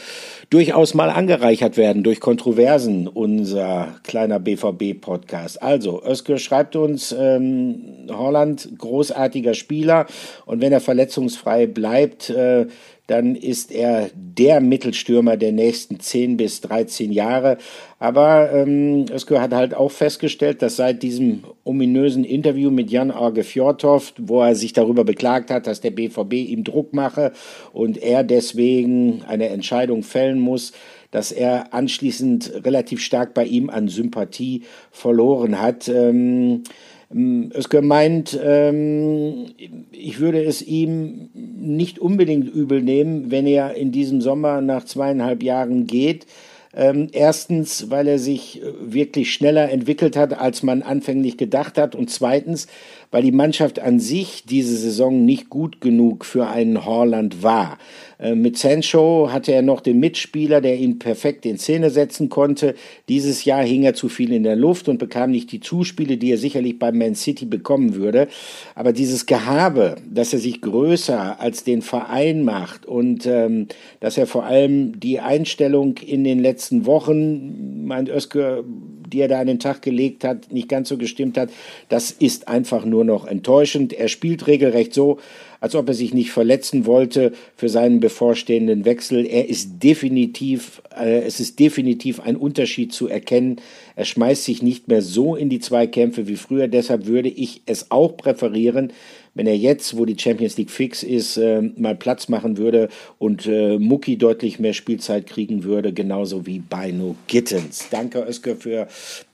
[0.51, 5.63] durchaus mal angereichert werden durch Kontroversen, unser kleiner BVB-Podcast.
[5.63, 10.07] Also, Özgür schreibt uns, ähm, Holland, großartiger Spieler
[10.45, 12.67] und wenn er verletzungsfrei bleibt, äh,
[13.07, 17.59] dann ist er der Mittelstürmer der nächsten 10 bis 13 Jahre.
[17.99, 23.45] Aber ähm, Özgür hat halt auch festgestellt, dass seit diesem ominösen Interview mit Jan Arge
[23.45, 27.33] Fjordhoft, wo er sich darüber beklagt hat, dass der BVB ihm Druck mache
[27.73, 30.73] und er deswegen eine Entscheidung fällen muss,
[31.11, 35.89] dass er anschließend relativ stark bei ihm an Sympathie verloren hat.
[35.89, 36.65] Ähm,
[37.11, 39.47] es gemeint, ähm,
[39.93, 45.43] ich würde es ihm nicht unbedingt übel nehmen, wenn er in diesem Sommer nach zweieinhalb
[45.43, 46.27] Jahren geht.
[46.75, 51.95] Ähm, erstens, weil er sich wirklich schneller entwickelt hat, als man anfänglich gedacht hat.
[51.95, 52.67] Und zweitens,
[53.11, 57.79] weil die Mannschaft an sich diese Saison nicht gut genug für einen Horland war.
[58.19, 62.75] Äh, mit Sancho hatte er noch den Mitspieler, der ihn perfekt in Szene setzen konnte.
[63.09, 66.33] Dieses Jahr hing er zu viel in der Luft und bekam nicht die Zuspiele, die
[66.33, 68.29] er sicherlich bei Man City bekommen würde.
[68.75, 73.69] Aber dieses Gehabe, dass er sich größer als den Verein macht und ähm,
[74.01, 78.65] dass er vor allem die Einstellung in den letzten Wochen, meint Özgür,
[79.07, 81.51] die er da an den Tag gelegt hat, nicht ganz so gestimmt hat,
[81.89, 83.93] das ist einfach nur noch enttäuschend.
[83.93, 85.19] Er spielt regelrecht so,
[85.67, 89.27] als ob er sich nicht verletzen wollte für seinen bevorstehenden Wechsel.
[89.27, 93.57] Er ist definitiv, äh, es ist definitiv ein Unterschied zu erkennen.
[93.97, 96.69] Er schmeißt sich nicht mehr so in die Zweikämpfe wie früher.
[96.69, 98.93] Deshalb würde ich es auch präferieren,
[99.35, 103.47] wenn er jetzt, wo die Champions League fix ist, äh, mal Platz machen würde und
[103.47, 107.89] äh, Mucki deutlich mehr Spielzeit kriegen würde, genauso wie Beino Gittens.
[107.91, 108.87] Danke, Özge, für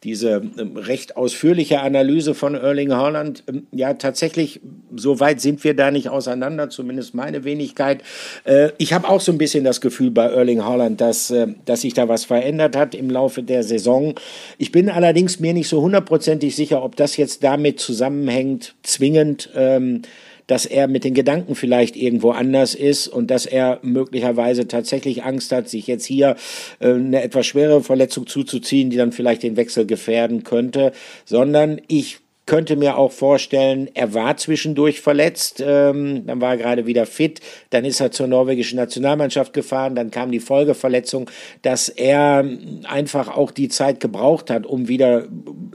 [0.04, 3.44] diese ähm, recht ausführliche Analyse von Erling Haaland.
[3.48, 4.60] Ähm, ja, tatsächlich,
[4.94, 8.02] so weit sind wir da nicht auseinander, zumindest meine Wenigkeit.
[8.44, 11.82] Äh, ich habe auch so ein bisschen das Gefühl bei Erling Haaland, dass, äh, dass
[11.82, 14.14] sich da was verändert hat im Laufe der Saison.
[14.58, 20.02] Ich bin allerdings mir nicht so hundertprozentig sicher, ob das jetzt damit zusammenhängt, zwingend, ähm,
[20.52, 25.50] dass er mit den Gedanken vielleicht irgendwo anders ist und dass er möglicherweise tatsächlich Angst
[25.50, 26.36] hat, sich jetzt hier
[26.78, 30.92] äh, eine etwas schwere Verletzung zuzuziehen, die dann vielleicht den Wechsel gefährden könnte,
[31.24, 32.18] sondern ich
[32.52, 37.40] könnte mir auch vorstellen, er war zwischendurch verletzt, ähm, dann war er gerade wieder fit,
[37.70, 41.30] dann ist er zur norwegischen Nationalmannschaft gefahren, dann kam die Folgeverletzung,
[41.62, 42.46] dass er
[42.84, 45.28] einfach auch die Zeit gebraucht hat, um wieder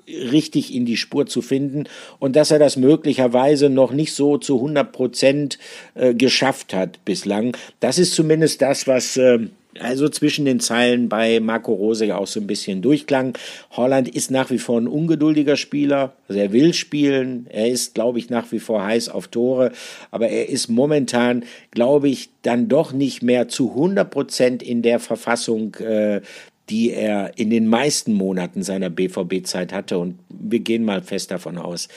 [0.08, 1.86] richtig in die Spur zu finden
[2.20, 5.58] und dass er das möglicherweise noch nicht so zu 100 Prozent
[5.96, 7.58] äh, geschafft hat bislang.
[7.80, 9.40] Das ist zumindest das, was äh,
[9.82, 13.38] also zwischen den Zeilen bei Marco Rose ja auch so ein bisschen durchklang.
[13.72, 16.14] Holland ist nach wie vor ein ungeduldiger Spieler.
[16.28, 17.48] Also er will spielen.
[17.50, 19.72] Er ist, glaube ich, nach wie vor heiß auf Tore.
[20.12, 25.00] Aber er ist momentan, glaube ich, dann doch nicht mehr zu 100 Prozent in der
[25.00, 26.22] Verfassung, äh,
[26.70, 29.98] die er in den meisten Monaten seiner BVB-Zeit hatte.
[29.98, 31.88] Und wir gehen mal fest davon aus,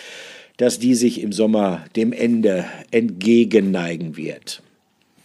[0.57, 4.63] dass die sich im Sommer dem Ende entgegenneigen wird.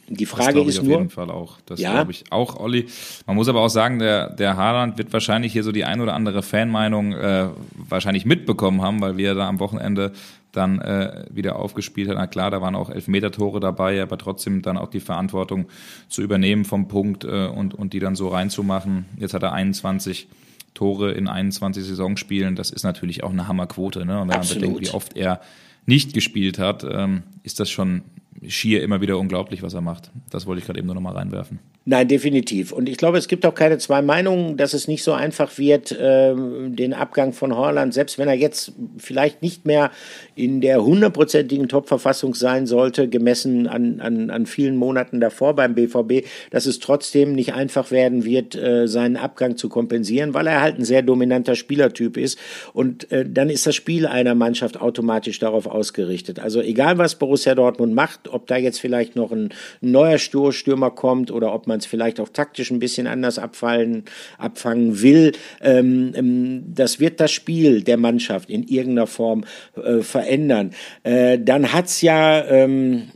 [0.08, 0.96] Die Frage ist nur.
[0.96, 1.58] Auf jeden Fall auch.
[1.66, 1.94] Das ja?
[1.94, 2.86] glaube ich auch, Olli.
[3.26, 6.14] Man muss aber auch sagen, der, der Haaland wird wahrscheinlich hier so die ein oder
[6.14, 10.12] andere Fanmeinung äh, wahrscheinlich mitbekommen haben, weil wir da am Wochenende
[10.52, 12.18] dann äh, wieder aufgespielt hat.
[12.18, 15.66] Na klar, da waren auch Elfmeter-Tore dabei, aber trotzdem dann auch die Verantwortung
[16.08, 19.06] zu übernehmen vom Punkt äh, und, und die dann so reinzumachen.
[19.18, 20.28] Jetzt hat er 21
[20.74, 22.56] Tore in 21 Saisonspielen.
[22.56, 24.06] Das ist natürlich auch eine Hammerquote.
[24.06, 24.22] Ne?
[24.22, 24.64] Und wenn Absolut.
[24.64, 25.42] man bedenkt, wie oft er
[25.86, 28.04] nicht gespielt hat, ähm, ist das schon
[28.48, 30.12] schier immer wieder unglaublich, was er macht.
[30.30, 31.60] Das wollte ich gerade eben nur noch mal reinwerfen.
[31.88, 32.72] Nein, definitiv.
[32.72, 35.96] Und ich glaube, es gibt auch keine zwei Meinungen, dass es nicht so einfach wird,
[36.00, 39.92] ähm, den Abgang von Horland, selbst wenn er jetzt vielleicht nicht mehr
[40.34, 46.26] in der hundertprozentigen Top-Verfassung sein sollte, gemessen an, an, an vielen Monaten davor beim BVB,
[46.50, 50.80] dass es trotzdem nicht einfach werden wird, äh, seinen Abgang zu kompensieren, weil er halt
[50.80, 52.40] ein sehr dominanter Spielertyp ist.
[52.74, 56.40] Und äh, dann ist das Spiel einer Mannschaft automatisch darauf ausgerichtet.
[56.40, 59.50] Also egal, was Borussia Dortmund macht, ob da jetzt vielleicht noch ein
[59.82, 64.06] neuer Stürmer kommt oder ob man es vielleicht auch taktisch ein bisschen anders abfallen,
[64.38, 65.34] abfangen will.
[65.62, 69.44] Ähm, ähm, das wird das Spiel der Mannschaft in irgendeiner Form
[69.76, 70.72] äh, verändern.
[71.04, 73.10] Äh, dann hat's ja ähm,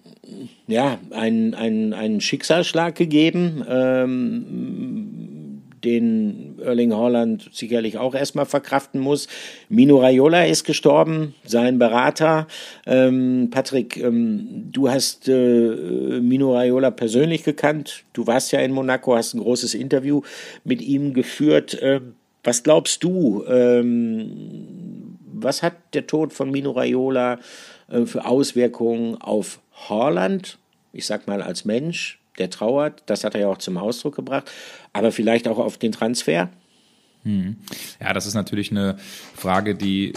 [0.67, 3.65] ja, einen, einen, Schicksalsschlag gegeben.
[3.67, 5.08] Ähm,
[5.83, 9.27] den Erling Haaland sicherlich auch erstmal verkraften muss.
[9.69, 12.47] Mino Raiola ist gestorben, sein Berater.
[12.85, 18.03] Ähm, Patrick, ähm, du hast äh, Mino Raiola persönlich gekannt.
[18.13, 20.21] Du warst ja in Monaco, hast ein großes Interview
[20.63, 21.77] mit ihm geführt.
[21.81, 27.39] Ähm, was glaubst du, ähm, was hat der Tod von Mino Raiola
[27.89, 30.57] äh, für Auswirkungen auf Haaland?
[30.91, 33.03] Ich sag mal als Mensch, der trauert.
[33.05, 34.49] Das hat er ja auch zum Ausdruck gebracht.
[34.93, 36.49] Aber vielleicht auch auf den Transfer?
[37.23, 37.57] Hm.
[37.99, 38.97] Ja, das ist natürlich eine
[39.35, 40.13] Frage, die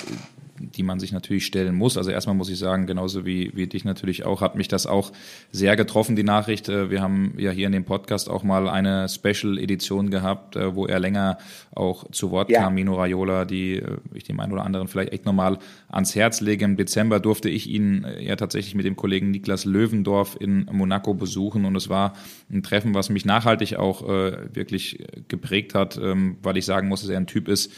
[0.77, 1.97] die man sich natürlich stellen muss.
[1.97, 5.13] Also erstmal muss ich sagen, genauso wie, wie dich natürlich auch, hat mich das auch
[5.51, 6.69] sehr getroffen, die Nachricht.
[6.69, 10.87] Äh, wir haben ja hier in dem Podcast auch mal eine Special-Edition gehabt, äh, wo
[10.87, 11.39] er länger
[11.75, 12.63] auch zu Wort ja.
[12.63, 15.59] kam, Mino Raiola, die äh, ich dem einen oder anderen vielleicht echt nochmal
[15.89, 16.65] ans Herz lege.
[16.65, 21.65] Im Dezember durfte ich ihn ja tatsächlich mit dem Kollegen Niklas Löwendorf in Monaco besuchen
[21.65, 22.15] und es war
[22.51, 27.11] ein Treffen, was mich nachhaltig auch wirklich geprägt hat, ähm, weil ich sagen muss, dass
[27.11, 27.73] er ein Typ ist,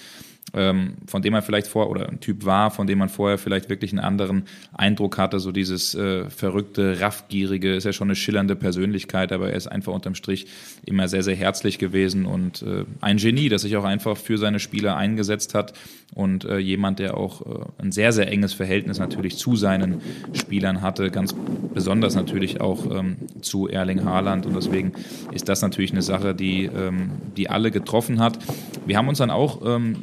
[0.54, 3.68] ähm, von dem man vielleicht vor oder ein Typ war, von dem man vorher vielleicht
[3.68, 8.56] wirklich einen anderen Eindruck hatte, so dieses äh, verrückte, raffgierige, ist ja schon eine schillernde
[8.56, 10.46] Persönlichkeit, aber er ist einfach unterm Strich
[10.84, 14.60] immer sehr, sehr herzlich gewesen und äh, ein Genie, das sich auch einfach für seine
[14.60, 15.72] Spieler eingesetzt hat
[16.14, 20.00] und äh, jemand, der auch äh, ein sehr, sehr enges Verhältnis natürlich zu seinen
[20.32, 21.34] Spielern hatte, ganz
[21.74, 24.92] besonders natürlich auch ähm, zu Erling Haaland und deswegen
[25.32, 28.38] ist das natürlich eine Sache, die, ähm, die alle getroffen hat.
[28.86, 29.96] Wir haben uns dann auch ähm,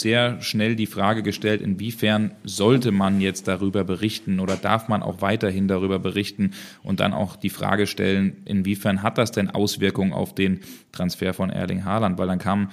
[0.00, 5.20] sehr schnell die Frage gestellt, inwiefern sollte man jetzt darüber berichten oder darf man auch
[5.20, 10.34] weiterhin darüber berichten und dann auch die Frage stellen, inwiefern hat das denn Auswirkungen auf
[10.34, 10.60] den
[10.92, 12.70] Transfer von Erling Haaland, weil dann kam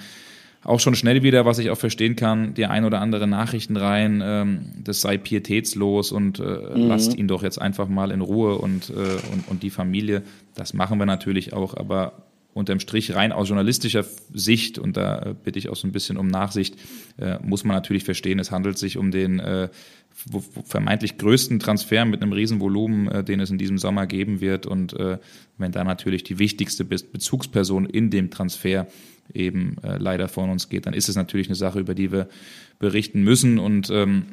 [0.64, 4.22] auch schon schnell wieder, was ich auch verstehen kann, die ein oder andere Nachrichten rein,
[4.24, 6.88] ähm, das sei pietätslos und äh, mhm.
[6.88, 8.92] lasst ihn doch jetzt einfach mal in Ruhe und, äh,
[9.32, 10.22] und, und die Familie.
[10.54, 15.34] Das machen wir natürlich auch, aber unterm Strich rein aus journalistischer Sicht, und da äh,
[15.34, 16.76] bitte ich auch so ein bisschen um Nachsicht,
[17.18, 19.68] äh, muss man natürlich verstehen, es handelt sich um den äh,
[20.64, 24.66] vermeintlich größten Transfer mit einem Riesenvolumen, äh, den es in diesem Sommer geben wird.
[24.66, 25.18] Und äh,
[25.58, 28.86] wenn da natürlich die wichtigste Bezugsperson in dem Transfer
[29.32, 32.28] eben äh, leider von uns geht, dann ist es natürlich eine Sache, über die wir
[32.78, 33.58] berichten müssen.
[33.58, 34.26] Und ähm,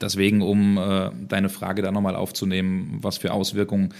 [0.00, 3.92] deswegen, um äh, deine Frage da nochmal aufzunehmen, was für Auswirkungen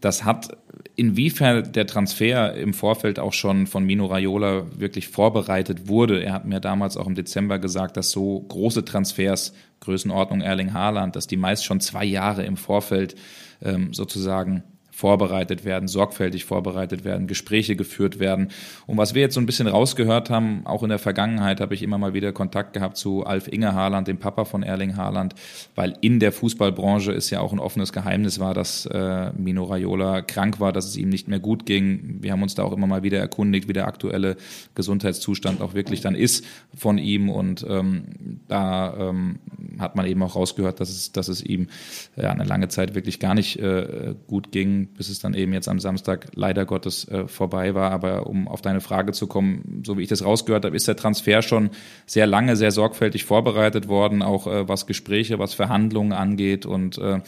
[0.00, 0.56] das hat,
[0.96, 6.22] inwiefern der Transfer im Vorfeld auch schon von Mino Raiola wirklich vorbereitet wurde.
[6.22, 11.16] Er hat mir damals auch im Dezember gesagt, dass so große Transfers, Größenordnung Erling Haaland,
[11.16, 13.16] dass die meist schon zwei Jahre im Vorfeld
[13.62, 14.62] ähm, sozusagen
[14.98, 18.48] vorbereitet werden, sorgfältig vorbereitet werden, Gespräche geführt werden.
[18.88, 21.84] Und was wir jetzt so ein bisschen rausgehört haben, auch in der Vergangenheit habe ich
[21.84, 25.36] immer mal wieder Kontakt gehabt zu Alf Inge Haaland, dem Papa von Erling Haaland,
[25.76, 30.20] weil in der Fußballbranche ist ja auch ein offenes Geheimnis war, dass äh, Mino Raiola
[30.22, 32.18] krank war, dass es ihm nicht mehr gut ging.
[32.20, 34.36] Wir haben uns da auch immer mal wieder erkundigt, wie der aktuelle
[34.74, 39.38] Gesundheitszustand auch wirklich dann ist von ihm und ähm, da ähm,
[39.78, 41.68] hat man eben auch rausgehört, dass es, dass es ihm
[42.16, 45.68] ja, eine lange Zeit wirklich gar nicht äh, gut ging bis es dann eben jetzt
[45.68, 47.90] am Samstag leider Gottes äh, vorbei war.
[47.90, 50.96] Aber um auf deine Frage zu kommen, so wie ich das rausgehört habe, ist der
[50.96, 51.70] Transfer schon
[52.06, 57.20] sehr lange, sehr sorgfältig vorbereitet worden, auch äh, was Gespräche, was Verhandlungen angeht und äh,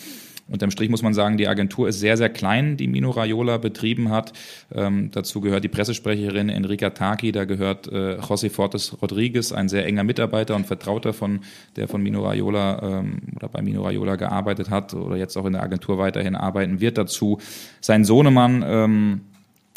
[0.51, 4.11] Unterm Strich muss man sagen, die Agentur ist sehr, sehr klein, die Mino Raiola betrieben
[4.11, 4.33] hat.
[4.75, 9.87] Ähm, dazu gehört die Pressesprecherin Enrica Taki, da gehört äh, José Fortes Rodriguez, ein sehr
[9.87, 11.41] enger Mitarbeiter und Vertrauter von,
[11.77, 15.53] der von Mino Raiola ähm, oder bei Mino Raiola gearbeitet hat oder jetzt auch in
[15.53, 16.99] der Agentur weiterhin arbeiten wird.
[16.99, 17.39] Dazu
[17.81, 19.21] sein Sohnemann, ähm,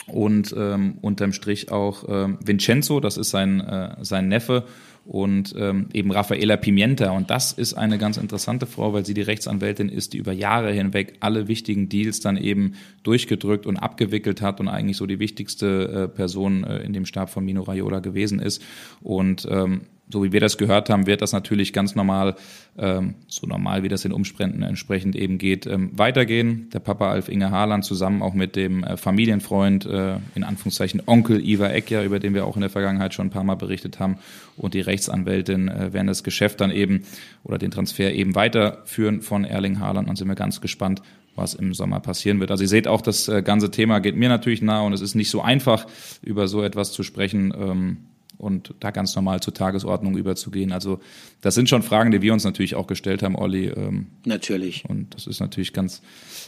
[0.08, 4.66] und ähm, unterm Strich auch ähm, Vincenzo, das ist sein, äh, sein Neffe
[5.06, 7.12] und ähm, eben Raffaela Pimienta.
[7.12, 10.72] Und das ist eine ganz interessante Frau, weil sie die Rechtsanwältin ist, die über Jahre
[10.72, 16.04] hinweg alle wichtigen Deals dann eben durchgedrückt und abgewickelt hat und eigentlich so die wichtigste
[16.04, 18.62] äh, Person äh, in dem Stab von Mino Raiola gewesen ist.
[19.02, 22.36] Und ähm, so wie wir das gehört haben, wird das natürlich ganz normal,
[22.78, 26.70] ähm, so normal wie das in Umständen entsprechend eben geht, ähm, weitergehen.
[26.74, 31.44] Der Papa Alf Inge Haaland zusammen auch mit dem äh, Familienfreund, äh, in Anführungszeichen Onkel
[31.44, 34.18] Iva Eckja, über den wir auch in der Vergangenheit schon ein paar Mal berichtet haben,
[34.58, 37.04] und die Rechtsanwältin äh, werden das Geschäft dann eben
[37.44, 40.08] oder den Transfer eben weiterführen von Erling Haaland.
[40.10, 41.02] Dann sind wir ganz gespannt,
[41.36, 42.52] was im Sommer passieren wird.
[42.52, 45.16] Also ihr seht auch, das äh, ganze Thema geht mir natürlich nahe und es ist
[45.16, 45.88] nicht so einfach,
[46.22, 47.54] über so etwas zu sprechen.
[47.58, 47.98] Ähm,
[48.44, 50.72] und da ganz normal zur Tagesordnung überzugehen.
[50.72, 51.00] Also
[51.42, 53.68] das sind schon Fragen, die wir uns natürlich auch gestellt haben, Olli.
[53.68, 54.84] Ähm, natürlich.
[54.88, 56.02] Und das ist natürlich ganz,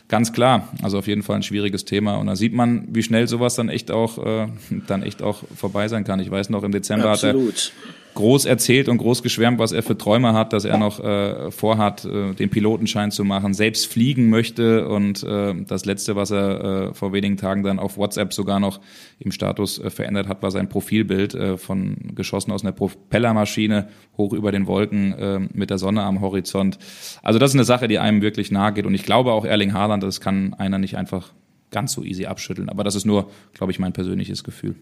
[0.08, 0.70] ganz klar.
[0.84, 2.16] Also auf jeden Fall ein schwieriges Thema.
[2.18, 4.48] Und da sieht man, wie schnell sowas dann echt auch, äh,
[4.88, 6.20] dann echt auch vorbei sein kann.
[6.20, 7.54] Ich weiß noch, im Dezember Absolut.
[7.54, 11.00] hat er groß erzählt und groß geschwärmt, was er für Träume hat, dass er noch
[11.00, 16.32] äh, vorhat, äh, den Pilotenschein zu machen, selbst fliegen möchte und äh, das letzte, was
[16.32, 18.80] er äh, vor wenigen Tagen dann auf WhatsApp sogar noch
[19.20, 24.34] im Status äh, verändert hat, war sein Profilbild äh, von geschossen aus einer Propellermaschine hoch
[24.34, 26.80] über den Wolken äh, mit der Sonne am Horizont.
[27.22, 29.74] Also das ist eine Sache, die einem wirklich nahe geht und ich glaube auch Erling
[29.74, 31.34] Haaland, das kann einer nicht einfach
[31.70, 34.76] ganz so easy abschütteln, aber das ist nur, glaube ich, mein persönliches Gefühl.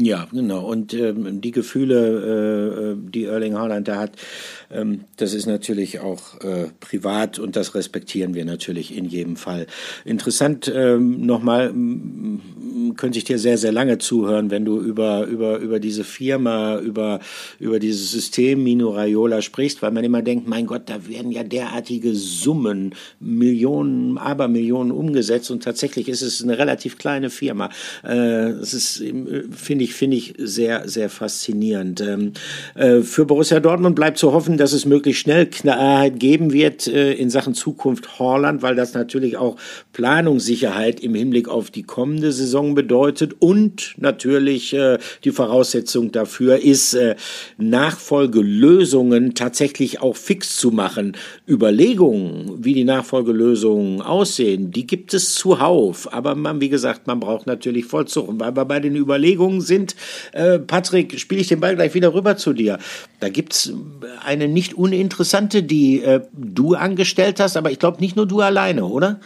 [0.00, 0.64] Ja, genau.
[0.64, 4.12] Und ähm, die Gefühle, äh, äh, die Erling Haaland da hat,
[4.70, 9.66] ähm, das ist natürlich auch äh, privat und das respektieren wir natürlich in jedem Fall.
[10.04, 11.72] Interessant ähm, nochmal,
[12.96, 17.18] könnte ich dir sehr, sehr lange zuhören, wenn du über, über, über diese Firma, über,
[17.58, 21.42] über dieses System Mino Raiola sprichst, weil man immer denkt, mein Gott, da werden ja
[21.42, 27.70] derartige Summen, Millionen, Abermillionen umgesetzt und tatsächlich ist es eine relativ kleine Firma.
[28.04, 32.00] Äh, ist, äh, finde ich, ich, finde ich sehr, sehr faszinierend.
[32.00, 32.32] Ähm,
[32.74, 37.12] äh, für Borussia Dortmund bleibt zu hoffen, dass es möglichst schnell Klarheit geben wird äh,
[37.14, 39.56] in Sachen Zukunft Horland, weil das natürlich auch
[39.92, 46.94] Planungssicherheit im Hinblick auf die kommende Saison bedeutet und natürlich äh, die Voraussetzung dafür ist,
[46.94, 47.16] äh,
[47.56, 51.16] Nachfolgelösungen tatsächlich auch fix zu machen.
[51.48, 57.46] Überlegungen, wie die Nachfolgelösungen aussehen, die gibt es zuhauf, aber man, wie gesagt, man braucht
[57.46, 58.28] natürlich Vollzug.
[58.28, 59.94] Und weil wir bei den Überlegungen sind.
[60.32, 62.80] Äh, Patrick, spiele ich den Ball gleich wieder rüber zu dir.
[63.20, 63.72] Da gibt es
[64.24, 68.84] eine nicht uninteressante, die äh, du angestellt hast, aber ich glaube nicht nur du alleine,
[68.84, 69.20] oder?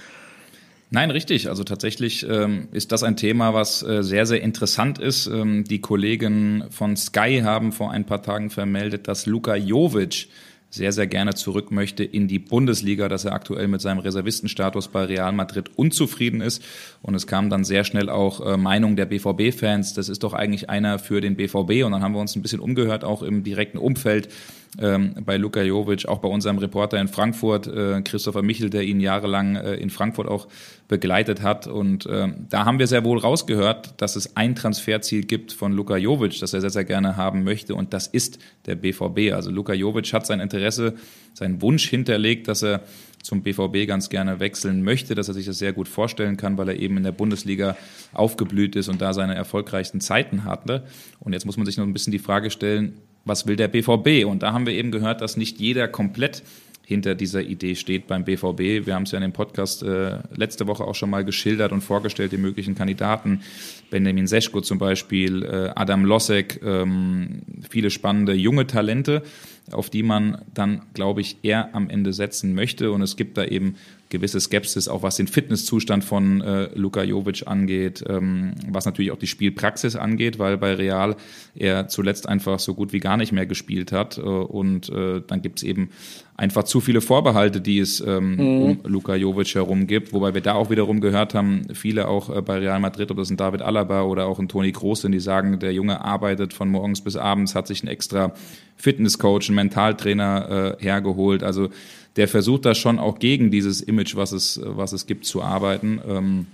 [0.95, 1.49] Nein, richtig.
[1.49, 5.27] Also tatsächlich ähm, ist das ein Thema, was äh, sehr, sehr interessant ist.
[5.27, 10.29] Ähm, die Kollegen von Sky haben vor ein paar Tagen vermeldet, dass Luka Jovic
[10.73, 15.05] sehr, sehr gerne zurück möchte in die Bundesliga, dass er aktuell mit seinem Reservistenstatus bei
[15.05, 16.63] Real Madrid unzufrieden ist.
[17.03, 20.71] Und es kam dann sehr schnell auch äh, Meinung der BVB-Fans, das ist doch eigentlich
[20.71, 21.85] einer für den BVB.
[21.85, 24.31] Und dann haben wir uns ein bisschen umgehört, auch im direkten Umfeld
[24.79, 29.01] ähm, bei Luka Jovic, auch bei unserem Reporter in Frankfurt, äh, Christopher Michel, der ihn
[29.01, 30.49] jahrelang äh, in Frankfurt auch
[30.89, 31.67] begleitet hat.
[31.67, 35.97] Und äh, da haben wir sehr wohl rausgehört, dass es ein Transferziel gibt von Luka
[35.97, 37.75] Jovic, das er sehr, sehr gerne haben möchte.
[37.75, 39.35] Und das ist der BVB.
[39.35, 40.95] Also Luka Jovic hat sein Interesse,
[41.35, 42.81] seinen Wunsch hinterlegt, dass er
[43.23, 46.71] zum BVB ganz gerne wechseln möchte, dass er sich das sehr gut vorstellen kann, weil
[46.71, 47.77] er eben in der Bundesliga
[48.13, 50.85] aufgeblüht ist und da seine erfolgreichsten Zeiten hatte.
[51.21, 54.27] Und jetzt muss man sich noch ein bisschen die Frage stellen, was will der BVB?
[54.27, 56.43] Und da haben wir eben gehört, dass nicht jeder komplett
[56.85, 58.87] hinter dieser Idee steht beim BVB.
[58.87, 61.81] Wir haben es ja in dem Podcast äh, letzte Woche auch schon mal geschildert und
[61.81, 63.43] vorgestellt, die möglichen Kandidaten.
[63.91, 69.23] Benjamin Seschko zum Beispiel, äh, Adam Losek, ähm, viele spannende junge Talente,
[69.71, 72.91] auf die man dann, glaube ich, eher am Ende setzen möchte.
[72.93, 73.77] Und es gibt da eben
[74.13, 79.19] gewisse Skepsis, auch was den Fitnesszustand von äh, Luka Jovic angeht, ähm, was natürlich auch
[79.19, 81.17] die Spielpraxis angeht, weil bei Real
[81.55, 84.19] er zuletzt einfach so gut wie gar nicht mehr gespielt hat.
[84.19, 85.91] Äh, und äh, dann gibt es eben
[86.37, 88.63] einfach zu viele Vorbehalte, die es ähm, mhm.
[88.63, 92.43] um Luka Jovic herum gibt, wobei wir da auch wiederum gehört haben, viele auch äh,
[92.43, 95.21] bei Real Madrid, ob das ein David Alaba oder auch ein Toni Kroos sind, die
[95.21, 98.35] sagen, der Junge arbeitet von morgens bis abends, hat sich einen extra
[98.77, 101.43] Fitnesscoach, einen Mentaltrainer äh, hergeholt.
[101.43, 101.71] Also
[102.17, 106.01] der versucht da schon auch gegen dieses Image, was es, was es gibt, zu arbeiten.
[106.07, 106.47] Ähm,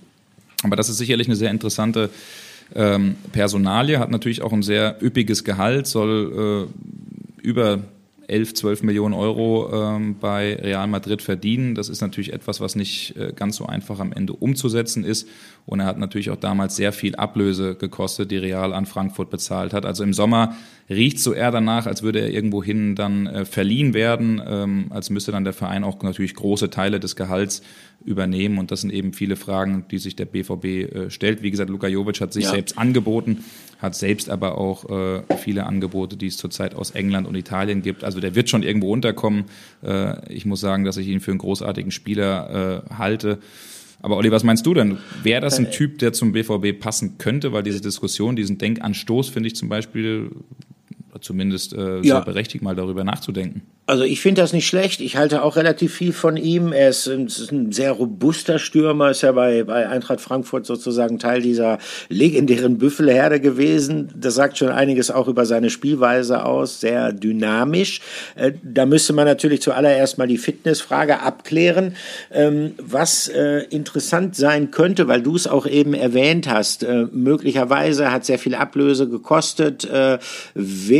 [0.62, 2.10] aber das ist sicherlich eine sehr interessante
[2.74, 6.68] ähm, Personalie, hat natürlich auch ein sehr üppiges Gehalt, soll
[7.42, 7.80] äh, über
[8.28, 11.74] 11, 12 Millionen Euro ähm, bei Real Madrid verdienen.
[11.74, 15.26] Das ist natürlich etwas, was nicht äh, ganz so einfach am Ende umzusetzen ist.
[15.64, 19.72] Und er hat natürlich auch damals sehr viel Ablöse gekostet, die Real an Frankfurt bezahlt
[19.72, 19.86] hat.
[19.86, 20.56] Also im Sommer
[20.90, 25.32] riecht so eher danach, als würde er irgendwohin dann äh, verliehen werden, ähm, als müsste
[25.32, 27.62] dann der Verein auch natürlich große Teile des Gehalts
[28.04, 28.58] übernehmen.
[28.58, 31.42] Und das sind eben viele Fragen, die sich der BVB äh, stellt.
[31.42, 32.50] Wie gesagt, Luka Jovic hat sich ja.
[32.50, 33.44] selbst angeboten,
[33.78, 38.04] hat selbst aber auch äh, viele Angebote, die es zurzeit aus England und Italien gibt.
[38.04, 39.44] Also der wird schon irgendwo unterkommen.
[39.82, 43.38] Äh, ich muss sagen, dass ich ihn für einen großartigen Spieler äh, halte.
[44.00, 44.98] Aber Olli, was meinst du denn?
[45.22, 47.52] Wäre das ein äh, Typ, der zum BVB passen könnte?
[47.52, 50.30] Weil diese Diskussion, diesen Denkanstoß finde ich zum Beispiel
[51.20, 52.02] zumindest äh, ja.
[52.02, 53.62] sehr berechtigt, mal darüber nachzudenken.
[53.88, 55.00] Also ich finde das nicht schlecht.
[55.00, 56.72] Ich halte auch relativ viel von ihm.
[56.74, 61.40] Er ist, ist ein sehr robuster Stürmer, ist ja bei, bei Eintracht Frankfurt sozusagen Teil
[61.40, 61.78] dieser
[62.10, 64.12] legendären Büffelherde gewesen.
[64.14, 66.80] Das sagt schon einiges auch über seine Spielweise aus.
[66.80, 68.02] Sehr dynamisch.
[68.34, 71.94] Äh, da müsste man natürlich zuallererst mal die Fitnessfrage abklären.
[72.30, 78.12] Ähm, was äh, interessant sein könnte, weil du es auch eben erwähnt hast, äh, möglicherweise
[78.12, 79.88] hat sehr viel Ablöse gekostet,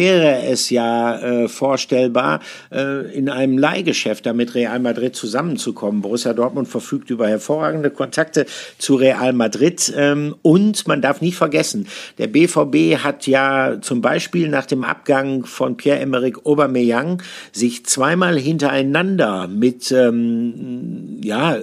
[0.09, 2.40] wäre es ja vorstellbar,
[2.72, 6.00] äh, in einem Leihgeschäft da mit Real Madrid zusammenzukommen.
[6.00, 8.46] Borussia Dortmund verfügt über hervorragende Kontakte
[8.78, 11.86] zu Real Madrid ähm, und man darf nicht vergessen,
[12.16, 19.46] der BVB hat ja zum Beispiel nach dem Abgang von Pierre-Emerick Aubameyang sich zweimal hintereinander
[19.48, 21.59] mit ähm, ja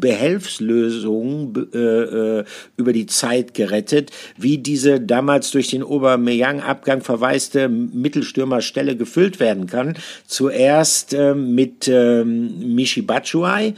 [0.00, 2.44] Behelfslösungen äh, äh,
[2.76, 9.96] über die Zeit gerettet, wie diese damals durch den Aubameyang-Abgang verwaiste Mittelstürmerstelle gefüllt werden kann.
[10.26, 13.74] Zuerst äh, mit Michi Batshuayi,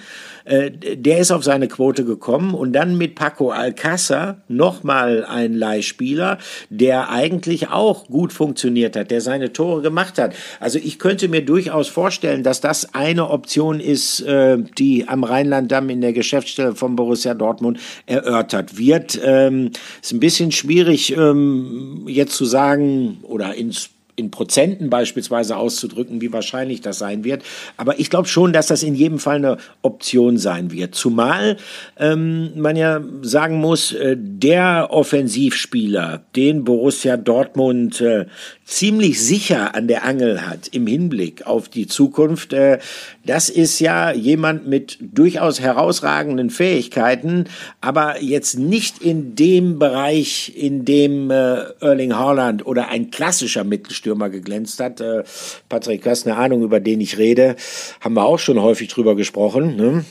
[0.46, 6.38] äh, der ist auf seine Quote gekommen und dann mit Paco Alcázar nochmal ein Leihspieler,
[6.70, 10.34] der eigentlich auch gut funktioniert hat, der seine Tore gemacht hat.
[10.60, 15.90] Also ich könnte mir durchaus vorstellen, dass das eine Option ist, äh, die am Rheinlanddamm
[15.90, 19.20] in der Geschäftsstelle von Borussia Dortmund erörtert wird.
[19.24, 19.70] Ähm,
[20.00, 26.32] ist ein bisschen schwierig ähm, jetzt zu sagen oder ins in Prozenten beispielsweise auszudrücken, wie
[26.32, 27.42] wahrscheinlich das sein wird.
[27.76, 30.94] Aber ich glaube schon, dass das in jedem Fall eine Option sein wird.
[30.94, 31.58] Zumal
[31.98, 38.26] ähm, man ja sagen muss, äh, der Offensivspieler, den Borussia Dortmund äh,
[38.66, 42.78] ziemlich sicher an der Angel hat im Hinblick auf die Zukunft, äh,
[43.24, 47.44] das ist ja jemand mit durchaus herausragenden Fähigkeiten,
[47.80, 54.30] aber jetzt nicht in dem Bereich, in dem äh, Erling Haaland oder ein klassischer Mittelstürmer
[54.30, 55.00] geglänzt hat.
[55.00, 55.22] Äh,
[55.68, 57.54] Patrick, du hast eine Ahnung, über den ich rede.
[58.00, 59.76] Haben wir auch schon häufig drüber gesprochen.
[59.76, 60.04] Ne?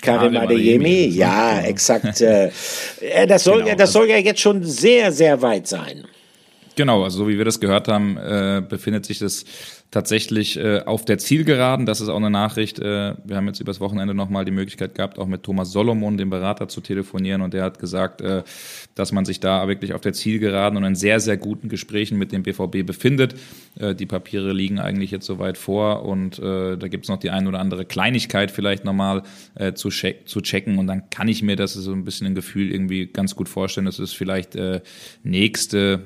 [0.00, 2.20] Karim Adeyemi, ja, exakt.
[2.20, 2.50] Äh,
[3.26, 6.04] das soll, genau, das soll ja jetzt schon sehr, sehr weit sein.
[6.80, 9.44] Genau, also so wie wir das gehört haben, äh, befindet sich das
[9.90, 11.84] tatsächlich äh, auf der Zielgeraden.
[11.84, 12.78] Das ist auch eine Nachricht.
[12.78, 16.30] Äh, wir haben jetzt übers Wochenende nochmal die Möglichkeit gehabt, auch mit Thomas Solomon, dem
[16.30, 17.42] Berater, zu telefonieren.
[17.42, 18.44] Und der hat gesagt, äh,
[18.94, 22.32] dass man sich da wirklich auf der Zielgeraden und in sehr, sehr guten Gesprächen mit
[22.32, 23.34] dem BVB befindet.
[23.78, 27.28] Äh, die Papiere liegen eigentlich jetzt soweit vor und äh, da gibt es noch die
[27.28, 29.22] ein oder andere Kleinigkeit vielleicht nochmal
[29.54, 30.78] äh, zu, check zu checken.
[30.78, 33.84] Und dann kann ich mir das so ein bisschen ein Gefühl irgendwie ganz gut vorstellen.
[33.84, 34.80] Das ist vielleicht äh,
[35.24, 36.04] nächste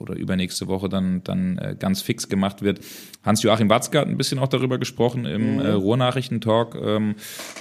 [0.00, 2.80] oder übernächste Woche dann, dann äh, ganz fix gemacht wird.
[3.24, 5.60] Hans-Joachim Watzke hat ein bisschen auch darüber gesprochen im mhm.
[5.60, 7.14] äh, Ruhrnachrichtentalk ähm,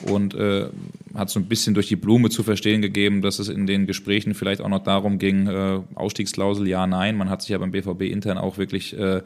[0.07, 0.67] und äh,
[1.13, 4.33] hat so ein bisschen durch die Blume zu verstehen gegeben, dass es in den Gesprächen
[4.33, 7.17] vielleicht auch noch darum ging, äh, Ausstiegsklausel ja, nein.
[7.17, 9.21] Man hat sich ja beim BVB intern auch wirklich äh,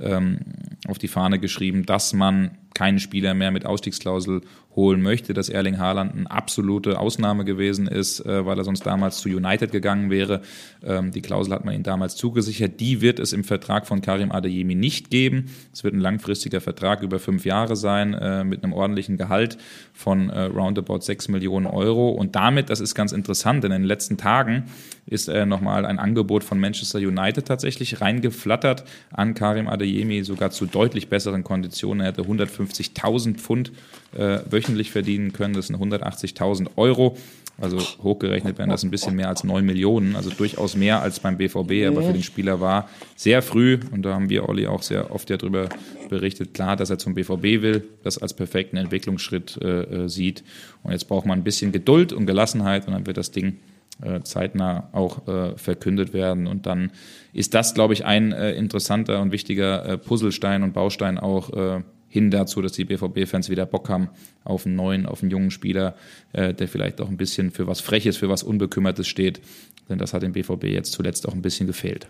[0.00, 0.40] ähm,
[0.86, 4.42] auf die Fahne geschrieben, dass man keinen Spieler mehr mit Ausstiegsklausel
[4.78, 9.18] holen möchte, dass Erling Haaland eine absolute Ausnahme gewesen ist, äh, weil er sonst damals
[9.18, 10.40] zu United gegangen wäre.
[10.84, 12.78] Ähm, die Klausel hat man ihm damals zugesichert.
[12.78, 15.46] Die wird es im Vertrag von Karim Adeyemi nicht geben.
[15.72, 19.58] Es wird ein langfristiger Vertrag über fünf Jahre sein äh, mit einem ordentlichen Gehalt
[19.92, 22.10] von äh, roundabout sechs Millionen Euro.
[22.10, 24.64] Und damit, das ist ganz interessant, denn in den letzten Tagen
[25.06, 31.08] ist nochmal ein Angebot von Manchester United tatsächlich reingeflattert an Karim Adeyemi, sogar zu deutlich
[31.08, 32.02] besseren Konditionen.
[32.02, 33.72] Er hätte 150.000 Pfund
[34.16, 35.54] äh, wöchentlich verdienen können.
[35.54, 37.16] Das sind 180.000 Euro.
[37.60, 41.36] Also hochgerechnet wären das ein bisschen mehr als 9 Millionen, also durchaus mehr als beim
[41.36, 45.12] BVB, aber für den Spieler war sehr früh, und da haben wir Olli auch sehr
[45.12, 45.68] oft ja darüber
[46.08, 50.44] berichtet, klar, dass er zum BVB will, das als perfekten Entwicklungsschritt äh, äh, sieht.
[50.84, 53.56] Und jetzt braucht man ein bisschen Geduld und Gelassenheit und dann wird das Ding
[54.00, 56.46] äh, zeitnah auch äh, verkündet werden.
[56.46, 56.92] Und dann
[57.32, 62.62] ist das, glaube ich, ein äh, interessanter und wichtiger Puzzlestein und Baustein auch hin dazu,
[62.62, 64.08] dass die BVB-Fans wieder Bock haben
[64.44, 65.94] auf einen neuen, auf einen jungen Spieler,
[66.32, 69.40] äh, der vielleicht auch ein bisschen für was Freches, für was Unbekümmertes steht.
[69.88, 72.08] Denn das hat dem BVB jetzt zuletzt auch ein bisschen gefehlt.